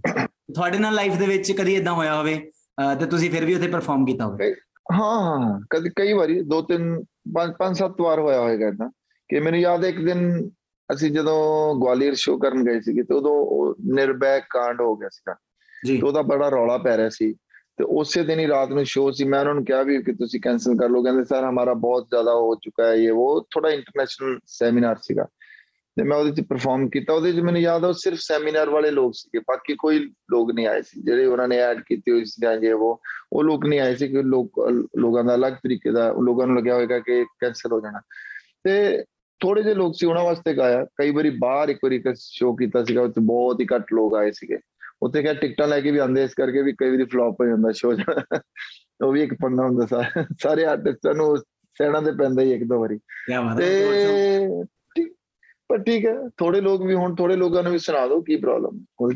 [0.53, 2.51] ਤੁਹਾਡੇ ਨਾਲ ਲਾਈਫ ਦੇ ਵਿੱਚ ਕਦੀ ਇਦਾਂ ਹੋਇਆ ਹੋਵੇ
[2.99, 4.53] ਤੇ ਤੁਸੀਂ ਫਿਰ ਵੀ ਉੱਥੇ ਪਰਫਾਰਮ ਕੀਤਾ ਹੋਵੇ?
[4.93, 7.03] ਹਾਂ ਹਾਂ ਕਦੀ ਕਈ ਵਾਰੀ ਦੋ ਤਿੰਨ
[7.35, 8.89] ਪੰਜ ਪੰਜ ਸੱਤ ਵਾਰ ਹੋਇਆ ਹੋਏਗਾ ਇਦਾਂ
[9.29, 10.49] ਕਿ ਮੈਨੂੰ ਯਾਦ ਹੈ ਇੱਕ ਦਿਨ
[10.93, 15.35] ਅਸੀਂ ਜਦੋਂ ਗਵਾਲੀਅਰ ਸ਼ੋਅ ਕਰਨ ਗਏ ਸੀ ਤੇ ਉਦੋਂ ਨਿਰਭੈ ਕਾਂਡ ਹੋ ਗਿਆ ਸੀਗਾ।
[15.85, 17.35] ਜੀ। ਤੇ ਉਹਦਾ ਬੜਾ ਰੌਲਾ ਪੈ ਰਿਹਾ ਸੀ।
[17.77, 20.41] ਤੇ ਉਸੇ ਦਿਨ ਹੀ ਰਾਤ ਨੂੰ ਸ਼ੋਅ ਸੀ, ਮੈਂ ਉਹਨਾਂ ਨੂੰ ਕਿਹਾ ਵੀ ਕਿ ਤੁਸੀਂ
[20.41, 24.39] ਕੈਨਸਲ ਕਰ ਲਓ, ਕਹਿੰਦੇ ਸਰ ਹਮਾਰਾ ਬਹੁਤ ਜ਼ਿਆਦਾ ਹੋ ਚੁੱਕਾ ਹੈ ਇਹ ਉਹ ਥੋੜਾ ਇੰਟਰਨੈਸ਼ਨਲ
[24.45, 25.27] ਸੈਮੀਨਾਰ ਸੀਗਾ।
[25.97, 28.91] ਤੇ ਮੈਂ ਉਹਦੇ 'ਚ ਪਰਫਾਰਮ ਕੀਤਾ, ਉਹਦੇ 'ਚ ਮੈਨੂੰ ਯਾਦ ਆ, ਉਹ ਸਿਰਫ ਸੈਮੀਨਾਰ ਵਾਲੇ
[28.91, 29.99] ਲੋਕ ਸੀਗੇ, ਬਾਕੀ ਕੋਈ
[30.31, 33.01] ਲੋਕ ਨਹੀਂ ਆਏ ਸੀ, ਜਿਹੜੇ ਉਹਨਾਂ ਨੇ ਐਡ ਕੀਤੀ ਹੋਈ ਸੀ ਜਾਂ ਜੇ ਉਹ
[33.33, 34.51] ਉਹ ਲੋਕ ਨਹੀਂ ਆਏ ਸੀ ਕਿ ਲੋਕ,
[34.97, 37.99] ਲੋਕਾਂ ਦਾ ਅਲੱਗ ਤਰੀਕੇ ਦਾ, ਲੋਕਾਂ ਨੂੰ ਲੱਗਿਆ ਹੋਵੇਗਾ ਕਿ ਕੈਨਸਲ ਹੋ ਜਾਣਾ।
[38.63, 39.03] ਤੇ
[39.39, 42.83] ਥੋੜੇ ਜਿਹੇ ਲੋਕ ਸੀ, ਉਹਨਾਂ ਵਾਸਤੇ ਗਾਇਆ, ਕਈ ਵਾਰੀ ਬਾਹਰ ਇੱਕ ਵਾਰੀ ਇੱਕ ਸ਼ੋਅ ਕੀਤਾ
[42.83, 44.57] ਸੀਗਾ ਉੱਥੇ ਬਹੁਤ ਹੀ ਘੱਟ ਲੋਕ ਆਏ ਸੀਗੇ।
[45.01, 47.71] ਉੱਥੇ ਕਿਹਾ ਟਿਕਟਾਂ ਲੈ ਕੇ ਵੀ ਆਉਂਦੇ ਇਸ ਕਰਕੇ ਵੀ ਕਈ ਵਾਰੀ ਫਲॉप ਹੋ ਜਾਂਦਾ
[47.71, 47.97] ਸ਼ੋਅ
[49.03, 49.85] ਉਹ ਵੀ ਇੱਕ ਪੰਗਾ ਹੁੰਦਾ
[50.41, 51.37] ਸਾਰੇ ਆਰਟਿਸਟਾਂ ਨੂੰ
[51.77, 52.99] ਸਹਿਣਾ ਤੇ ਪੈਂਦਾ ਹੀ ਇੱਕ ਦੋ ਵਾਰੀ।
[53.31, 54.63] ਹੈ ਤੇ
[55.69, 58.85] ਪਰ ਠੀਕ ਹੈ ਥੋੜੇ ਲੋਕ ਵੀ ਹੁਣ ਥੋੜੇ ਲੋਕਾਂ ਨੂੰ ਵੀ ਸੁਣਾ ਦਿਓ ਕੀ ਪ੍ਰੋਬਲਮ
[58.97, 59.15] ਕੋਈ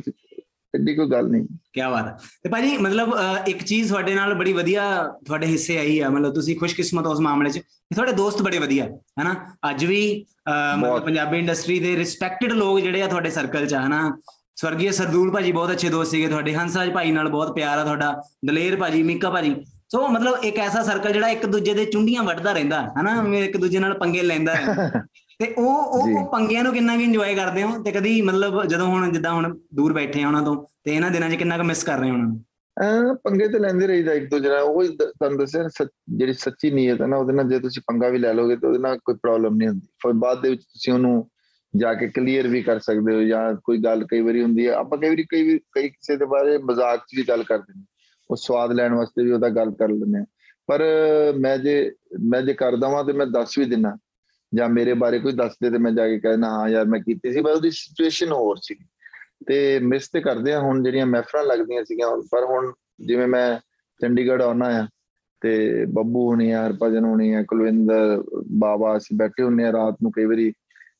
[0.75, 3.13] ਐਡੀ ਕੋਈ ਗੱਲ ਨਹੀਂ। ਕੀ ਬਾਤ ਹੈ। ਤੇ ਭਾਜੀ ਮਤਲਬ
[3.47, 4.83] ਇੱਕ ਚੀਜ਼ ਤੁਹਾਡੇ ਨਾਲ ਬੜੀ ਵਧੀਆ
[5.25, 7.59] ਤੁਹਾਡੇ ਹਿੱਸੇ ਆਈ ਆ ਮਤਲਬ ਤੁਸੀਂ ਖੁਸ਼ਕਿਸਮਤ ਹੋ ਉਸ ਮਾਮਲੇ 'ਚ।
[7.95, 8.85] ਤੁਹਾਡੇ ਦੋਸਤ ਬੜੇ ਵਧੀਆ
[9.21, 9.33] ਹਨਾ?
[9.69, 10.25] ਅੱਜ ਵੀ
[10.77, 14.19] ਮਤਲਬ। ਪੰਜਾਬੀ ਇੰਡਸਟਰੀ ਦੇ ਰਿਸਪੈਕਟਡ ਲੋਕ ਜਿਹੜੇ ਆ ਤੁਹਾਡੇ ਸਰਕਲ 'ਚ ਹਨਾ?
[14.61, 18.11] ਸਵਰਗੀ ਸਰਦੂਲ ਭਾਜੀ ਬਹੁਤ ਅੱਛੇ ਦੋਸਤ ਸੀਗੇ ਤੁਹਾਡੇ ਹੰਸਰਾਜ ਭਾਈ ਨਾਲ ਬਹੁਤ ਪਿਆਰ ਆ ਤੁਹਾਡਾ
[18.45, 19.55] ਦਲੇਰ ਭਾਜੀ ਮੀਕਾ ਭਾਜੀ।
[19.91, 23.15] ਸੋ ਮਤਲਬ ਇੱਕ ਐਸਾ ਸਰਕਲ ਜਿਹੜਾ ਇੱਕ ਦੂਜੇ ਦੇ ਚੁੰਡੀਆਂ ਵੱਢਦਾ ਰਹਿੰਦਾ ਹਨਾ?
[23.37, 25.01] ਇੱਕ ਦੂਜੇ ਨਾਲ ਪੰਗੇ ਲੈਂਦਾ। ਹੈ
[25.39, 27.81] ਤੇ ਉਹ ਉਹ ਪੰਗਿਆਂ ਨੂੰ ਕਿੰਨਾ ਕੁ ਇੰਜੋਏ ਕਰਦੇ ਹੋ?
[27.83, 31.29] ਤੇ ਕਦੀ ਮਤਲਬ ਜਦੋਂ ਹੁਣ ਜਿੱਦਾਂ ਹੁਣ ਦੂਰ ਬੈਠੇ ਆ ਉਹਨਾਂ ਤੋਂ ਤੇ ਇਹਨਾਂ ਦਿਨਾਂ
[31.29, 33.15] 'ਚ ਕਿੰਨਾ ਕੁ ਮਿਸ ਕਰ ਰਹੇ ਹੋ ਉਹਨਾਂ ਨੂੰ?
[33.23, 35.63] ਪੰਗੇ ਤੇ ਲੈਂਦੇ ਰਹੀਦਾ ਇੱਕ ਦੂਜੇ ਨਾਲ। ਉਹ ਤੁਹਾਨੂੰ ਦੱਸਿਆ
[36.09, 38.79] ਜਿਹੜੀ ਸੱਚੀ ਨੀਅਤ ਹੈ ਨਾ ਉਹਦੇ ਨਾਲ ਜੇ ਤੁਸੀਂ ਪੰਗਾ ਵੀ ਲੈ ਲੋਗੇ ਤਾਂ ਉਹਦੇ
[38.79, 41.27] ਨਾਲ ਕੋਈ ਪ੍ਰੋਬਲਮ ਨਹੀਂ ਹੁੰਦੀ। ਫਿਰ ਬਾਅਦ ਦੇ ਵਿੱਚ ਤੁਸੀਂ ਉਹਨੂੰ
[41.75, 44.97] ਜਾ ਕੇ ਕਲੀਅਰ ਵੀ ਕਰ ਸਕਦੇ ਹੋ ਜਾਂ ਕੋਈ ਗੱਲ ਕਈ ਵਾਰੀ ਹੁੰਦੀ ਹੈ ਆਪਾਂ
[44.97, 47.85] ਕਈ ਵਾਰੀ ਕਈ ਵਾਰੀ- ਕਈ ਕਿਸੇ ਦੇ ਬਾਰੇ ਮਜ਼ਾਕ 'ਚ ਵੀ ਗੱਲ ਕਰ ਦਿੰਦੇ ਹਾਂ।
[48.31, 50.25] ਉਹ ਸਵਾਦ ਲੈਣ ਵਾਸਤੇ ਵੀ ਉਹਦਾ ਗੱਲ ਕਰ ਲੈਂਦੇ ਹਾਂ।
[50.67, 50.83] ਪਰ
[51.39, 51.91] ਮੈਂ ਜੇ
[52.23, 53.97] ਮੈਂ ਜੇ ਕਰਦਾ ਵਾਂ ਤੇ ਮੈਂ ਦੱਸ ਵੀ ਦਿੰਨਾ
[54.53, 57.33] ਜਾਂ ਮੇਰੇ ਬਾਰੇ ਕੋਈ ਦੱਸ ਦੇ ਤੇ ਮੈਂ ਜਾ ਕੇ ਕਹਿਣਾ ਹਾਂ ਯਾਰ ਮੈਂ ਕੀਤੀ
[57.33, 58.75] ਸੀ ਪਰ ਉਹਦੀ ਸਿਚੁਏਸ਼ਨ ਹੋਰ ਸੀ।
[59.47, 63.59] ਤੇ ਮਿਸ ਤੇ ਕਰਦੇ ਆ ਹੁਣ ਜਿਹੜੀਆਂ ਮਹਿਫਲਾਂ ਲੱਗਦੀਆਂ ਸੀਗੀਆਂ ਹੁਣ, ਪਰ ਹੁਣ ਜਿਵੇਂ ਮੈਂ
[64.01, 64.87] ਚੰਡੀਗੜ੍ਹ ਆਉਣਾ ਆ
[65.41, 70.11] ਤੇ ਬੱਬੂ ਹੋਣੀ ਆ ਹਰਭਜਨ ਹੋਣੀ ਆ ਕੁਲਵਿੰਦਰ ਬਾਬਾ ਅਸੀਂ ਬੈਠੇ ਹੁੰਨੇ ਆ ਰਾਤ ਨੂੰ
[70.11, 70.53] ਕਈ ਵਾਰੀ।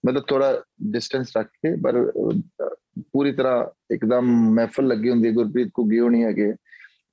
[0.03, 0.61] ਮਤਲਬ ਥੋੜਾ
[0.91, 2.69] ਡਿਸਟੈਂਸ ਰੱਖ ਕੇ ਪਰ ਅਹ,
[3.13, 6.53] ਪੂਰੀ ਤਰ੍ਹਾਂ ਇੱਕਦਮ ਮਹਿਫਲ ਲੱਗੀ ਹੁੰਦੀ ਹੈ ਗੁਰਪ੍ਰੀਤ ਘੁੱਗੀ ਹੋਣੀ ਹੈਗੇ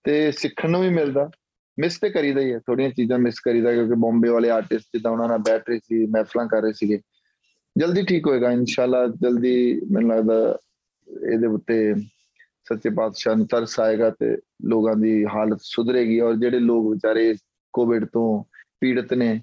[0.05, 1.31] ਤੇ ਸਿੱਖਣ ਨੂੰ ਵੀ ਮਿਲਦਾ।
[1.79, 5.29] ਮਿਸ ਤੇ ਕਰੀਦਾ ਹੀ ਹੈ ਥੋੜੀਆਂ ਚੀਜ਼ਾਂ ਮਿਸ ਕਰੀਦਾ ਕਿਉਂਕਿ ਬੰਬੇ ਵਾਲੇ ਆਰਟਿਸਟ ਜਿੱਦਾਂ ਉਹਨਾਂ
[5.29, 6.99] ਨਾਲ ਬੈਠ ਰਹੇ ਸੀ ਮਹਿਫਲਾਂ ਕਰ ਰਹੇ ਸੀਗੇ।
[7.77, 10.59] ਜਲਦੀ ਠੀਕ ਹੋਏਗਾ ਇਨਸ਼ਾਅੱਲਾ ਜਲਦੀ ਮੈਨੂੰ ਲੱਗਦਾ
[11.31, 11.95] ਇਹਦੇ ਉੱਤੇ
[12.67, 17.35] ਸੱਚੇ ਪਾਤਸ਼ਾਹ ਨੂੰ ਤਰਸ ਆਏਗਾ ਤੇ ਲੋਕਾਂ ਦੀ ਹਾਲਤ ਸੁਧਰੇਗੀ ਔਰ ਜਿਹੜੇ ਲੋਕ ਵਿਚਾਰੇ
[17.75, 18.45] ਕੋਵਿਡ ਤੋਂ
[18.81, 19.41] ਪੀੜਤ ਨੇ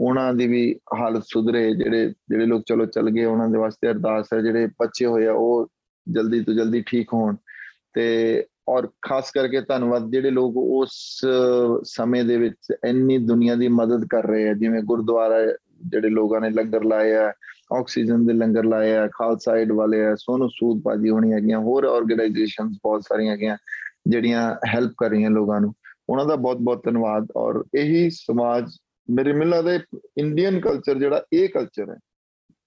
[0.00, 4.32] ਉਹਨਾਂ ਦੀ ਵੀ ਹਾਲਤ ਸੁਧਰੇ, ਜਿਹੜੇ ਜਿਹੜੇ ਲੋਕ ਚਲੋ ਚੱਲ ਗਏ, ਉਹਨਾਂ ਦੇ ਵਾਸਤੇ ਅਰਦਾਸ
[4.34, 5.68] ਹੈ, ਜਿਹੜੇ ਬੱਚੇ ਹੋਏ ਆ, ਉਹ
[6.06, 7.36] ਜਲਦੀ ਤੋਂ ਜਲਦੀ ਠੀਕ ਹੋਣ।
[7.94, 10.90] ਤੇ ਔਰ ਖਾਸ ਕਰਕੇ ਧੰਨਵਾਦ, ਜਿਹੜੇ ਲੋਕ ਉਸ
[11.84, 15.36] ਸਮੇਂ ਦੇ ਵਿੱਚ ਇੰਨੀ ਦੁਨੀਆ ਦੀ ਮਦਦ ਕਰ ਰਹੇ ਆ, ਜਿਵੇਂ ਗੁਰਦੁਆਰਾ
[15.90, 17.32] ਜਿਹੜੇ ਲੋਕਾਂ ਨੇ ਲੰਗਰ ਲਾਏ ਆ,
[17.72, 21.84] ਆਕਸੀਜਨ ਦੇ ਲੰਗਰ ਲਾਏ ਆ, ਖਾਲਸਾ ਏਡ ਵਾਲੇ ਆ ਸੋਨੂ ਸੂਦ ਭਾਜੀ ਹੋਣੀ ਹੈਗੀਆਂ, ਹੋਰ
[21.84, 23.56] ਆਰਗੇਨਾਈਜੇਸ਼ਨਸ ਬਹੁਤ ਸਾਰੀਆਂ ਹੈਗੀਆਂ,
[24.08, 25.74] ਜਿਹੜੀਆਂ ਹੈਲਪ ਕਰ ਰਹੀਆਂ ਲੋਕਾਂ ਨੂੰ।
[26.08, 28.70] ਉਹਨਾਂ ਦਾ ਬਹੁਤ ਬਹੁਤ ਧੰਨਵਾਦ ਔਰ ਇਹੀ ਸਮਾਜ
[29.09, 31.97] ਮੇਰੇ ਮੈਨੂੰ ਲੱਗਦਾ ਇੰਡੀਅਨ ਕਲਚਰ ਜਿਹੜਾ ਇਹ ਕਲਚਰ ਹੈ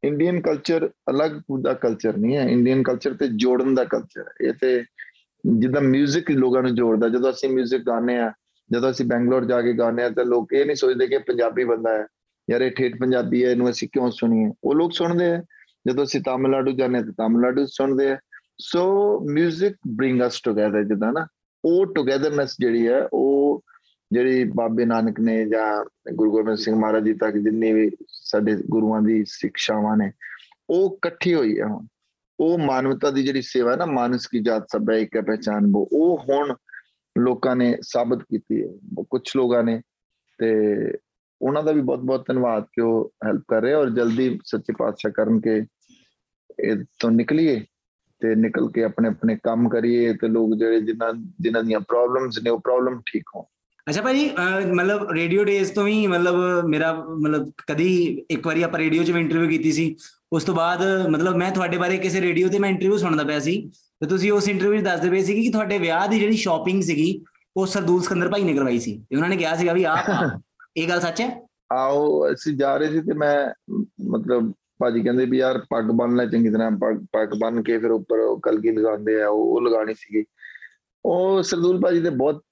[0.02, 4.52] ਇੰਡੀਅਨ ਕਲਚਰ ਅਲੱਗ ਦਾ ਕਲਚਰ ਨਹੀਂ ਹੈ ਇੰਡੀਅਨ ਕਲਚਰ ਤੇ ਜੋੜਨ ਦਾ ਕਲਚਰ ਹੈ ਇਹ
[4.60, 4.84] ਤੇ
[5.44, 8.32] ਜਿੱਦਾਂ 뮤직 ਲੋਕਾਂ ਨੂੰ ਜੋੜਦਾ ਜਦੋਂ ਅਸੀਂ 뮤직 ਗਾਉਂਦੇ ਆ
[8.70, 11.92] ਜਦੋਂ ਅਸੀਂ ਬੈਂਗਲੌਰ ਜਾ ਕੇ ਗਾਉਂਦੇ ਆ ਤਾਂ ਲੋਕ ਇਹ ਨਹੀਂ ਸੋਚਦੇ ਕਿ ਪੰਜਾਬੀ ਬੰਦਾ
[11.92, 12.06] ਹੈ
[12.48, 15.42] ਯਾਰ ਇਹ ਠੇਠ ਪੰਜਾਬੀ ਹੈ ਇਹਨੂੰ ਅਸੀਂ ਕਿਉਂ ਸੁਣੀਏ ਉਹ ਲੋਕ ਸੁਣਦੇ ਆ
[15.88, 18.18] ਜਦੋਂ ਅਸੀਂ ਤਾਮਿਲਨਾਡੂ ਜਾਂਦੇ ਹਾਂ ਤਾਂ ਤਾਮਿਲਨਾਡੂ ਸੁਣਦੇ ਆ
[18.60, 18.84] ਸੋ
[19.30, 21.26] 뮤직 ਬ੍ਰਿੰਗ ਅਸ ਟੁਗੇਦਰ ਜਿੱਦਾਂ ਨਾ
[21.64, 23.37] ਉਹ ਟੁਗੇਦਰਨੈਸ ਜਿਹੜੀ ਹੈ ਉਹ
[24.11, 29.01] ਜਿਹੜੀ ਬਾਬੇ ਨਾਨਕ ਨੇ ਜਾਂ ਗੁਰੂ ਗੋਬਿੰਦ ਸਿੰਘ ਮਹਾਰਾਜ ਜੀ ਤੱਕ ਜਿੰਨੀ ਵੀ ਸਾਡੇ ਗੁਰੂਆਂ
[29.01, 30.11] ਦੀ ਸਿੱਖਿਆਵਾਂ ਨੇ,
[30.69, 31.85] ਉਹ ਇਕੱਠੀ ਹੋਈ ਹੈ ਹੁਣ।
[32.39, 35.71] ਉਹ ਮਾਨਵਤਾ ਦੀ ਜਿਹੜੀ ਸੇਵਾ ਹੈ ਨਾ, ਮਾਨਸ ਕੀ ਜਾਤ ਸਭ ਹੈ, ਇੱਕ ਹੈ ਪਹਿਚਾਨ
[35.75, 36.55] ਉਹ ਉਹ ਹੁਣ
[37.17, 39.81] ਲੋਕਾਂ ਨੇ ਸਾਬਤ ਕੀਤੀ ਹੈ। ਕੁਝ ਲੋਕਾਂ ਨੇ
[40.37, 40.55] ਤੇ
[41.41, 45.11] ਉਹਨਾਂ ਦਾ ਵੀ ਬਹੁਤ ਬਹੁਤ ਧੰਨਵਾਦ ਕਿ ਉਹ ਹੈਲਪ ਕਰ ਰਹੇ ਔਰ ਜਲਦੀ ਸੱਚੇ ਪਾਤਸ਼ਾਹ
[45.11, 45.65] ਕਰਨ ਕੇ
[46.59, 47.65] ਇਹ ਤੋਂ ਨਿਕਲੀਏ
[48.19, 52.49] ਤੇ ਨਿਕਲ ਕੇ ਆਪਣੇ ਆਪਣੇ ਕੰਮ ਕਰੀਏ ਤੇ ਲੋਕ ਜਿਹੜੇ ਜਿਨ੍ਹਾਂ ਜਿਨ੍ਹਾਂ ਦੀਆਂ ਪ੍ਰੋਬਲਮਸ ਨੇ,
[52.49, 53.43] ਉਹ ਪ੍ਰੋਬਲਮ ਠੀਕ ਹੋਣ।
[53.89, 58.79] ਅੱਛਾ ਭਾਜੀ, ਅਹ, ਮਤਲਬ ਰੇਡੀਓ ਡੇਜ਼ ਤੋਂ ਹੀ ਮਤਲਬ ਮੇਰਾ ਮਤਲਬ ਕਦੀ ਇੱਕ ਵਾਰੀ ਆਪਾਂ
[58.79, 59.95] ਰੇਡੀਓ 'ਚ ਵੀ ਇੰਟਰਵਿਊ ਕੀਤੀ ਸੀ।
[60.33, 63.71] ਉਸ ਤੋਂ ਬਾਅਦ ਮਤਲਬ ਮੈਂ ਤੁਹਾਡੇ ਬਾਰੇ ਕਿਸੇ ਰੇਡੀਓ ਤੇ ਮੈਂ ਇੰਟਰਵਿਊ ਸੁਣਦਾ ਪਿਆ ਸੀ।
[63.99, 67.23] ਤੇ ਤੁਸੀਂ ਉਸ ਇੰਟਰਵਿਊ 'ਚ ਦੱਸਦੇ ਪਏ ਸੀ ਕਿ ਤੁਹਾਡੇ ਵਿਆਹ ਦੀ ਜਿਹੜੀ ਸ਼ਾਪਿੰਗ ਸੀਗੀ,
[67.57, 69.97] ਉਹ ਸਰਦੂਲ ਸਿਕੰਦਰ ਭਾਈ ਨੇ ਕਰਵਾਈ ਸੀ। ਤੇ ਉਹਨਾਂ ਨੇ ਕਿਹਾ ਸੀਗਾ ਵੀ ਆਹ
[70.77, 71.47] ਇਹ ਗੱਲ ਸੱਚ ਹੈ?
[71.71, 73.49] ਆਓ ਅਸੀਂ ਜਾ ਰਹੇ ਸੀ ਤੇ ਮੈਂ
[74.09, 77.91] ਮਤਲਬ ਭਾਜੀ ਕਹਿੰਦੇ ਵੀ ਯਾਰ ਪੱਗ ਬੰਨ ਲੈ ਚੰਗੀ ਤਰ੍ਹਾਂ, ਪੱਗ ਪੱਗ ਬੰਨ ਕੇ ਫਿਰ
[77.91, 80.25] ਉੱਪਰ ਉਹ ਕਲਗੀ ਲਗਾਉਂਦੇ ਆ, ਉਹ ਉਹ ਲਗਾਣੀ ਸੀਗੀ।
[81.05, 82.43] ਉਹ ਸਰਦੂਲ ਭਾਜੀ ਦੇ ਬਹੁਤ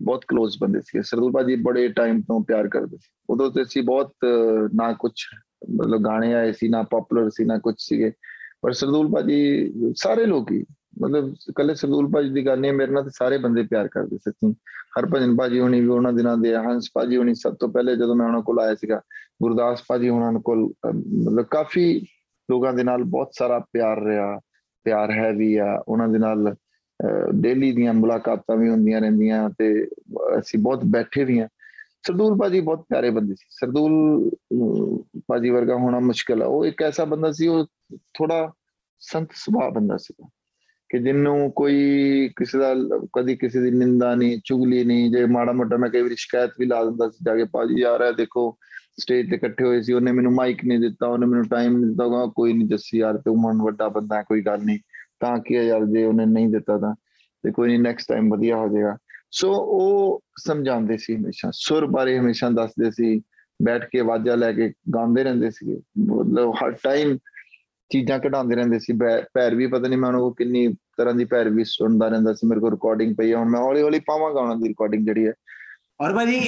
[0.00, 3.82] ਬਹੁਤ ক্লোਜ਼ ਬੰਦੇ ਸੀ ਸਰਦੂਲ ਭਾਜੀ ਬੜੇ ਟਾਈਮ ਤੋਂ ਪਿਆਰ ਕਰਦੇ ਸੀ ਉਦੋਂ ਤੇ ਅਸੀਂ
[3.82, 4.12] ਬਹੁਤ
[4.74, 5.12] ਨਾ ਕੁਝ
[5.80, 8.12] ਮਤਲਬ ਗਾਣੇ ਆਏ ਸੀ ਨਾ ਪਪੂਲਰ ਸੀ ਨਾ ਕੁਝ ਸੀਗੇ
[8.62, 10.64] ਪਰ ਸਰਦੂਲ ਭਾਜੀ ਸਾਰੇ ਲੋਕ ਹੀ
[11.02, 14.54] ਮਤਲਬ ਕੱਲੇ ਸਰਦੂਲ ਭਾਜੀ ਦੀ ਗੱਲ ਨਹੀਂ ਮੇਰੇ ਨਾਲ ਤੇ ਸਾਰੇ ਬੰਦੇ ਪਿਆਰ ਕਰਦੇ ਸੱਚੀ
[14.98, 18.26] ਹਰਭਜਨ ਭਾਜੀ ਹੋਣੀ ਵੀ ਉਹਨਾਂ ਦਿਨਾਂ ਦੇ ਹੰਸ ਭਾਜੀ ਹੋਣੀ ਸਭ ਤੋਂ ਪਹਿਲੇ ਜਦੋਂ ਮੈਂ
[18.26, 19.02] ਉਹਨਾਂ ਕੋਲ ਆਇਆ ਸੀਗਾ
[19.42, 20.72] ਗੁਰਦਾਸ ਭਾਜੀ ਉਹਨਾਂ ਕੋਲ
[21.22, 22.00] ਮਤਲਬ ਕਾਫੀ
[22.50, 24.40] ਲੋਕਾਂ ਦੇ ਨਾਲ ਬਹੁਤ ਸਾਰਾ ਪਿਆਰ ਰਿਹਾ
[24.84, 26.54] ਪਿਆਰ ਹੈ ਵੀ ਆ ਉਹਨਾਂ ਦੇ ਨਾਲ
[27.34, 29.88] ਡੇਲੀ ਦੀਆਂ ਮੁਲਾਕਾਤਾਂ ਵੀ ਹੁੰਦੀਆਂ ਰਹਿੰਦੀਆਂ ਤੇ
[30.38, 31.48] ਅਸੀਂ ਬਹੁਤ ਬੈਠੇ ਵੀ ਆ
[32.06, 34.30] ਸਰਦੂਲ ਭਾਜੀ ਬਹੁਤ ਪਿਆਰੇ ਬੰਦੇ ਸੀ। ਸਰਦੂਲ
[35.26, 38.52] ਭਾਜੀ ਵਰਗਾ ਹੋਣਾ ਮੁਸ਼ਕਲ ਆ। ਉਹ ਇੱਕ ਐਸਾ ਬੰਦਾ ਸੀ, ਉਹ ਥੋੜਾ
[38.98, 40.26] ਸੰਤ ਸੁਭਾਅ ਬੰਦਾ ਸੀ।
[40.88, 41.74] ਕਿ ਜਿੰਨੂੰ ਕੋਈ
[42.36, 42.74] ਕਿਸੇ ਦਾ
[43.16, 46.66] ਕਦੀ ਕਿਸੇ ਦੀ ਨਿੰਦਾ ਨਹੀਂ, ਚੁਗਲੀ ਨਹੀਂ, ਜੇ ਮਾੜਾ ਮੋਟਾ ਮੈਂ ਕਈ ਵਾਰੀ ਸ਼ਿਕਾਇਤ ਵੀ
[46.66, 48.56] ਲਾ ਦਿੰਦਾ ਸੀ, ਜਾ ਕੇ ਭਾਜੀ ਯਾਰ ਹੈ ਦੇਖੋ
[49.00, 52.32] ਸਟੇਜ ਤੇ ਇਕੱਠੇ ਹੋਏ ਸੀ, ਉਹਨੇ ਮੈਨੂੰ ਮਾਈਕ ਨਹੀਂ ਦਿੱਤਾ, ਉਹਨੇ ਮੈਨੂੰ ਟਾਈਮ ਨਹੀਂ ਦਿੱਤਾ
[52.36, 54.78] ਕੋਈ ਨਹੀਂ ਜੱਸੀ ਯਾਰ, ਤੂੰ ਮਨ ਵੱਡਾ ਬੰਦਾ, ਕੋਈ ਗੱਲ ਨਹੀਂ।
[55.20, 56.94] ਤਾਂ ਕੀ ਯਾਰ ਜੇ ਉਹਨੇ ਨਹੀਂ ਦਿੱਤਾ ਤਾਂ,
[57.44, 58.96] ਤੇ ਕੋਈ ਨਹੀਂ ਨੈਕਸਟ ਟਾਈਮ ਵਧੀਆ ਹੋ ਜਾਏਗਾ।
[59.30, 63.22] ਸੋ ਉਹ ਸਮਝਾਉਂਦੇ ਸੀ ਹਮੇਸ਼ਾ, ਸੁਰ ਬਾਰੇ ਹਮੇਸ਼ਾ ਦੱਸਦੇ ਸੀ,
[63.62, 67.18] ਬੈਠ ਕੇ ਆਵਾਜ਼ਾਂ ਲੈ ਕੇ ਗਾਉਂਦੇ ਰਹਿੰਦੇ ਸੀਗੇ। ਮਤਲਬ ਹਰ ਟਾਈਮ
[67.90, 68.92] ਚੀਜ਼ਾਂ ਕਢਾਉਂਦੇ ਰਹਿੰਦੇ ਸੀ
[69.34, 72.60] ਪੈਰ ਵੀ ਪਤਾ ਨਹੀਂ ਮੈਂ ਉਹ ਕਿੰਨੀ ਤਰ੍ਹਾਂ ਦੀ ਪੈਰ ਵੀ ਸੁਣਦਾ ਰਹਿੰਦਾ ਸੀ, ਮੇਰੇ
[72.60, 75.32] ਕੋਲ ਰਿਕਾਰਡਿੰਗ ਪਈ ਹੈ ਹੁਣ ਮੈਂ ਹੌਲੀ ਹੌਲੀ ਪਾਵਾਂਗਾ ਉਹਨਾਂ ਦੀ ਰਿਕਾਰਡਿੰਗ ਜਿਹੜੀ ਹੈ।
[76.00, 76.40] ਔਰ ਭਾਜੀ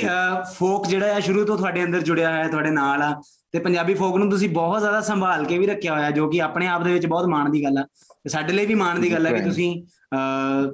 [0.54, 3.14] ਫੋਕ ਜਿਹੜਾ ਹੈ ਸ਼ੁਰੂ ਤੋਂ ਤੁਹਾਡੇ ਅੰਦਰ ਜੁੜਿਆ ਹੋਇਆ ਹੈ ਤੁਹਾਡੇ ਨਾਲ ਆ।
[3.52, 6.66] ਤੇ ਪੰਜਾਬੀ ਫੋਕ ਨੂੰ ਤੁਸੀਂ ਬਹੁਤ ਜ਼ਿਆਦਾ ਸੰਭਾਲ ਕੇ ਵੀ ਰੱਖਿਆ ਹੋਇਆ ਜੋ ਕਿ ਆਪਣੇ
[6.68, 7.82] ਆਪ ਦੇ ਵਿੱਚ ਬਹੁਤ ਮਾਣ ਦੀ ਗੱਲ ਆ।
[8.24, 9.74] ਤੇ ਸਾਡੇ ਲਈ ਵੀ ਮਾਣ ਦੀ ਗੱਲ ਹੈ ਕਿ ਤੁਸੀਂ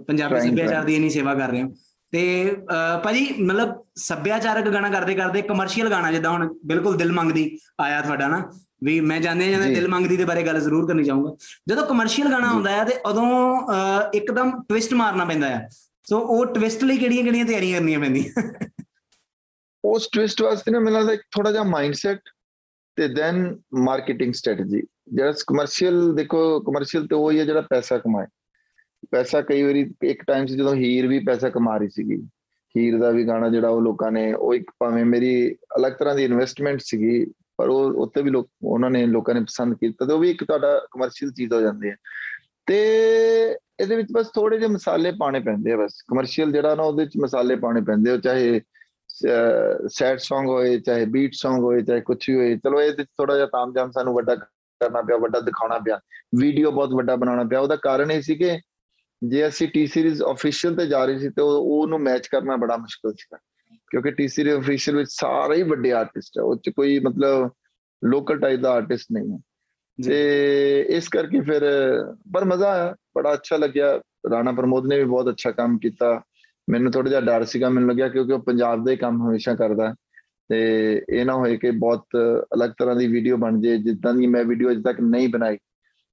[0.08, 1.72] ਪੰਜਾਬੀ ਸੱਭਿਆਚਾਰ ਦੀ ਇਨੀ ਸੇਵਾ ਕਰ ਰਹੇ ਹੋ।
[2.12, 2.56] ਤੇ
[3.04, 8.28] ਭਾਜੀ ਮਤਲਬ ਸੱਭਿਆਚਾਰਕ ਗਾਣਾ ਕਰਦੇ ਕਰਦੇ ਕਮਰਸ਼ੀਅਲ ਗਾਣਾ ਜਿੱਦਾਂ ਹੁਣ ਬਿਲਕੁਲ ਦਿਲ ਮੰਗਦੀ ਆਇਆ ਤੁਹਾਡਾ
[8.28, 8.42] ਨਾ
[8.84, 11.34] ਵੀ ਮੈਂ ਜਾਣਦੇ ਜਾਂਦੇ ਦਿਲ ਮੰਗਦੀ ਦੇ ਬਾਰੇ ਗੱਲ ਜ਼ਰੂਰ ਕਰਨੀ ਚਾਹੂੰਗਾ।
[11.68, 13.28] ਜਦੋਂ ਕਮਰਸ਼ੀਅਲ ਗਾਣਾ ਆਉਂਦਾ ਹੈ ਤੇ ਉਦੋਂ
[14.14, 15.68] ਇੱਕਦਮ ਟਵਿਸਟ ਮਾਰਨਾ ਪੈਂਦਾ ਹੈ
[16.06, 18.42] ਸੋ ਉਹ ਟਵਿਸਟ ਲਈ ਕਿਹੜੀਆਂ ਕਿਹੜੀਆਂ ਤਿਆਰੀਆਂ ਕਰਨੀਆਂ ਪੈਂਦੀਆਂ?
[19.84, 22.20] ਉਸ ਟਵਿਸਟ ਵਾਸਤੇ ਨਾ ਮੈਨੂੰ ਲੱਗਦਾ ਥੋੜਾ ਜਿਹਾ ਮਾਈਂਡਸੈਟ
[22.96, 28.26] ਤੇ ਦੈਨ ਮਾਰਕੀਟਿੰਗ ਸਟ੍ਰੈਟਜੀ ਜਿਹੜਾ ਕਮਰਸ਼ੀਅਲ ਦੇਖੋ ਕਮਰਸ਼ੀਅਲ ਤੇ ਉਹ ਹੀ ਹੈ ਜਿਹੜਾ ਪੈਸਾ ਕਮਾਏ।
[29.10, 32.16] ਪੈਸਾ ਕਈ ਵਾਰੀ ਇੱਕ ਟਾਈਮ ਸੀ ਜਦੋਂ ਹੀਰ ਵੀ ਪੈਸਾ ਕਮਾ ਰਹੀ ਸੀਗੀ,
[32.76, 36.24] ਹੀਰ ਦਾ ਵੀ ਗਾਣਾ ਜਿਹੜਾ ਉਹ ਲੋਕਾਂ ਨੇ, ਉਹ ਇੱਕ ਭਾਵੇਂ ਮੇਰੀ ਅਲੱਗ ਤਰ੍ਹਾਂ ਦੀ
[36.24, 37.24] ਇਨਵੈਸਟਮੈਂਟ ਸੀਗੀ,
[37.56, 40.44] ਪਰ ਉਹ ਉੱਤੇ ਵੀ ਲੋਕ, ਉਹਨਾਂ ਨੇ ਲੋਕਾਂ ਨੇ ਪਸੰਦ ਕੀਤਾ ਤੇ ਉਹ ਵੀ ਇੱਕ
[40.44, 41.96] ਤੁਹਾਡਾ ਕਮਰਸ਼ੀਅਲ ਚੀਜ਼ ਹੋ ਜਾਂਦੀ ਹੈ।
[42.66, 42.78] ਤੇ
[43.80, 47.16] ਇਹਦੇ ਵਿੱਚ ਬਸ ਥੋੜੇ ਜਿਹੇ ਮਸਾਲੇ ਪਾਣੇ ਪੈਂਦੇ ਆ ਬਸ। ਕਮਰਸ਼ੀਅਲ ਜਿਹੜਾ ਨਾ ਉਹਦੇ ਵਿੱਚ
[47.22, 48.60] ਮਸਾਲੇ ਪਾਣੇ ਪੈਂਦੇ ਉਹ ਚਾਹੇ
[49.88, 53.34] ਸੈਡ Song ਹੋਏ, ਚਾਹੇ ਬੀਟ Song ਹੋਏ, ਚਾਹੇ ਕੁਝ ਵੀ ਹੋਏ। ਚਲੋ ਇਹਦੇ ਵਿੱਚ ਥੋੜਾ
[53.34, 56.00] ਜਿਹਾ ਤਾਮਜਾਮ ਸਾਨੂੰ ਵੱਡਾ ਕਰਨਾ ਪਿਆ, ਵੱਡਾ ਦਿਖਾਉਣਾ ਪਿਆ।
[56.38, 58.58] ਵੀਡੀਓ ਬਹੁਤ ਵੱਡਾ ਬਣਾਉਣਾ ਪਿਆ। ਉਹਦਾ ਕਾਰਨ ਇਹ ਸੀ ਕਿ
[59.22, 63.12] ਜੇ ਅਸੀਂ ਟੀ ਸੀਰੀਜ਼ ਅਫੀਸ਼ੀਅਲ ਤੇ ਜਾ ਰਹੀ ਸੀ ਤੇ ਉਹਨੂੰ ਮੈਚ ਕਰਨਾ ਬੜਾ ਮੁਸ਼ਕਲ
[63.12, 63.36] ਸੀ
[63.90, 67.50] ਕਿਉਂਕਿ ਟੀ ਸੀਰੀਜ਼ ਅਫੀਸ਼ੀਅਲ ਵਿੱਚ ਸਾਰੇ ਹੀ ਵੱਡੇ ਆਰਟਿਸਟ ਹੈ ਉਹ ਚ ਕੋਈ ਮਤਲਬ
[68.04, 69.38] ਲੋਕਲ ਟਾਈਪ ਦਾ ਆਰਟਿਸਟ ਨਹੀਂ ਹੈ।
[70.04, 71.62] ਤੇ ਇਸ ਕਰਕੇ ਫਿਰ,
[72.34, 76.20] ਪਰ ਮਜ਼ਾ ਆਇਆ, ਬੜਾ ਅੱਛਾ ਲੱਗਿਆ। ਰਾਣਾ ਪ੍ਰਮੋਦ ਨੇ ਵੀ ਬਹੁਤ ਅੱਛਾ ਕੰਮ ਕੀਤਾ।
[76.68, 79.94] ਮੈਨੂੰ ਥੋੜਾ ਜਿਹਾ ਡਰ ਸੀਗਾ, ਮੈਨੂੰ ਲੱਗਿਆ ਕਿਉਂਕਿ ਉਹ ਪੰਜਾਬ ਦਾ ਹੀ ਕੰਮ ਹਮੇਸ਼ਾ ਕਰਦਾ
[80.50, 80.58] ਤੇ
[81.08, 82.16] ਇਹ ਨਾ ਹੋਏ ਕਿ ਬਹੁਤ
[82.54, 85.58] ਅਲੱਗ ਤਰ੍ਹਾਂ ਦੀ ਵੀਡੀਓ ਬਣ ਜੇ ਜਿੱਦਾਂ ਦੀ ਮੈਂ ਵੀਡੀਓ ਅਜੇ ਤੱਕ ਨਹੀਂ ਬਣਾਈ।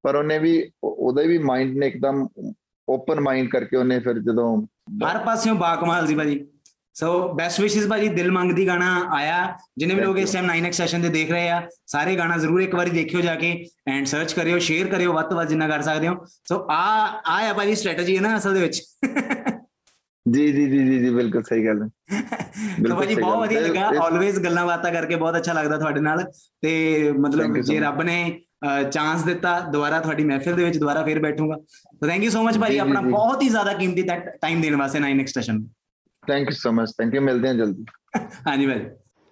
[0.04, 2.28] ਪਰ ਉਹਨੇ ਵੀ ਉਹਦਾ ਵੀ ਮਾਈਂਡ ਨੇ ਇੱਕਦਮ
[2.88, 4.56] ਓਪਨ ਮਾਈਂਡ ਕਰਕੇ ਉਹਨੇ ਫਿਰ ਜਦੋਂ
[5.06, 6.40] ਹਰ ਪਾਸਿਓਂ ਬਾਕਮਾਲ ਸੀ ਭਾਜੀ।
[6.96, 9.38] ਸੋ ਬੈਸਟ ਵਿਸ਼ੇਸ ਭਾਜੀ ਦਿਲ ਮੰਗਦੀ ਗਾਣਾ ਆਇਆ।
[9.78, 12.76] ਜਿਨੇ ਵੀ ਲੋਕ ਇਸ ਟਾਈਮ 9x ਸੈਸ਼ਨ ਤੇ ਦੇਖ ਰਹੇ ਆ ਸਾਰੇ ਗਾਣਾ ਜ਼ਰੂਰ ਇੱਕ
[12.76, 13.52] ਵਾਰੀ ਦੇਖਿਓ ਜਾ ਕੇ
[13.88, 16.16] ਐਂਡ ਸਰਚ ਕਰਿਓ ਸ਼ੇਅਰ ਕਰਿਓ ਵੱਧ ਤੋਂ ਵੱਧ ਜਿੰਨਾ ਕਰ ਸਕਦੇ ਹੋ।
[16.50, 16.82] ਸੋ ਆ
[17.28, 18.82] ਆ ਆ ਭਾਜੀ ਸਟ੍ਰੈਟਜੀ ਹੈ ਨਾ ਅਸਲ ਦੇ ਵਿੱਚ।
[20.26, 21.88] ਜੀ ਜੀ ਜੀ ਜੀ ਬਿਲਕੁਲ ਸਹੀ ਗੱਲ ਹੈ।
[22.80, 26.24] ਬਿਲਕੁਲ ਭਾਜੀ ਬਹੁਤ ਵਧੀਆ ਲੱਗਾ। ਆਲਵੇਜ਼ ਗੱਲਾਂ ਬਾਤਾਂ ਕਰਕੇ ਬਹੁਤ ਅੱਛਾ ਲੱਗਦਾ ਤੁਹਾਡੇ ਨਾਲ।
[26.62, 28.18] ਤੇ ਮਤਲਬ ਜੇ ਰੱਬ ਨੇ
[28.92, 32.58] ਚਾਂਸ ਦਿੱਤਾ ਦੁਬਾਰਾ ਤੁਹਾਡੀ ਮਹਿਫਿਲ ਦੇ ਵਿੱਚ ਦੁਬਾਰਾ ਫੇਰ ਬੈਠੂਗਾ। So thank you so much
[32.58, 34.04] ਭਾਈ ਆਪਣਾ ਬਹੁਤ ਹੀ ਜ਼ਿਆਦਾ ਕੀਮਤੀ
[34.42, 35.66] ਟਾਈਮ ਦੇਣ ਵਾਸਤੇ 9x session
[36.28, 37.86] thank you so much thank you ਮਿਲਦੇ ਹਾਂ ਜਲਦੀ।
[38.48, 38.80] ਹਾਂਜੀ ਭਾਈ।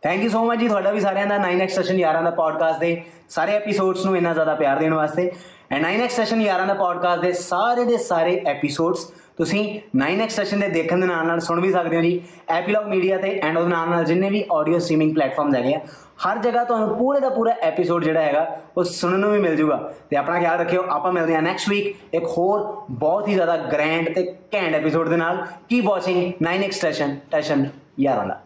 [0.02, 3.02] ਥੈਂਕ ਯੂ ਸੋ ਮਚ ਜੀ, ਤੁਹਾਡਾ ਵੀ ਸਾਰਿਆਂ ਦਾ 9x ਸੈਸ਼ਨ ਯਾਰਾਂ ਦਾ ਪੋਡਕਾਸਟ ਦੇ
[3.30, 5.32] ਸਾਰੇ ਐਪੀਸੋਡਸ ਨੂੰ ਇੰਨਾ ਜ਼ਿਆਦਾ ਪਿਆਰ ਦੇਣ ਵਾਸਤੇ।
[5.72, 9.04] ਐਂਡ 9x ਸੈਸ਼ਨ ਯਾਰਾਂ ਦਾ ਪੋਡਕਾਸਟ ਦੇ ਸਾਰੇ ਦੇ ਸਾਰੇ ਐਪੀਸੋਡਸ
[9.38, 13.18] ਤੁਸੀਂ 9x ਸੈਸ਼ਨ ਦੇ ਦੇਖਣ ਦੇ ਨਾਲ ਨਾਲ ਸੁਣ ਵੀ ਸਕਦੇ ਹੋ ਜੀ। ਐਪੀਲੌਗ ਮੀਡੀਆ
[13.18, 15.80] ਤੇ ਐਂਡ ਉਹਦੇ ਨਾਲ ਨਾਲ ਜਿੰਨੇ ਵੀ ਆਡੀਓ ਸਟ੍ਰੀਮਿੰਗ ਪਲੇਟਫਾਰਮਸ ਹੈਗੇ ਆ
[16.26, 19.78] ਹਰ ਜਗ੍ਹਾ ਤੁਹਾਨੂੰ ਪੂਰੇ ਦਾ ਪੂਰਾ ਐਪੀਸੋਡ ਜਿਹੜਾ ਹੈਗਾ ਉਹ ਸੁਣਨ ਨੂੰ ਵੀ ਮਿਲ ਜੂਗਾ।
[20.10, 24.14] ਤੇ ਆਪਣਾ ਖਿਆਲ ਰੱਖਿਓ ਆਪਾਂ ਮਿਲਦੇ ਹਾਂ ਨੈਕਸਟ ਵੀਕ ਇੱਕ ਹੋਰ ਬਹੁਤ ਹੀ ਜ਼ਿਆਦਾ ਗ੍ਰੈਂਡ
[24.16, 27.66] ਤੇ ਘੈਂਟ ਐਪੀਸੋਡ ਦੇ ਨਾਲ। Keep watching 9x session station
[28.00, 28.40] ਯਾਰਾਂ ਦਾ।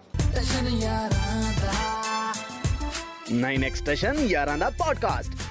[3.34, 5.45] 9x ਸਟੇਸ਼ਨ ਯਾਰਾਂ ਦਾ ਪੋਡਕਾਸਟ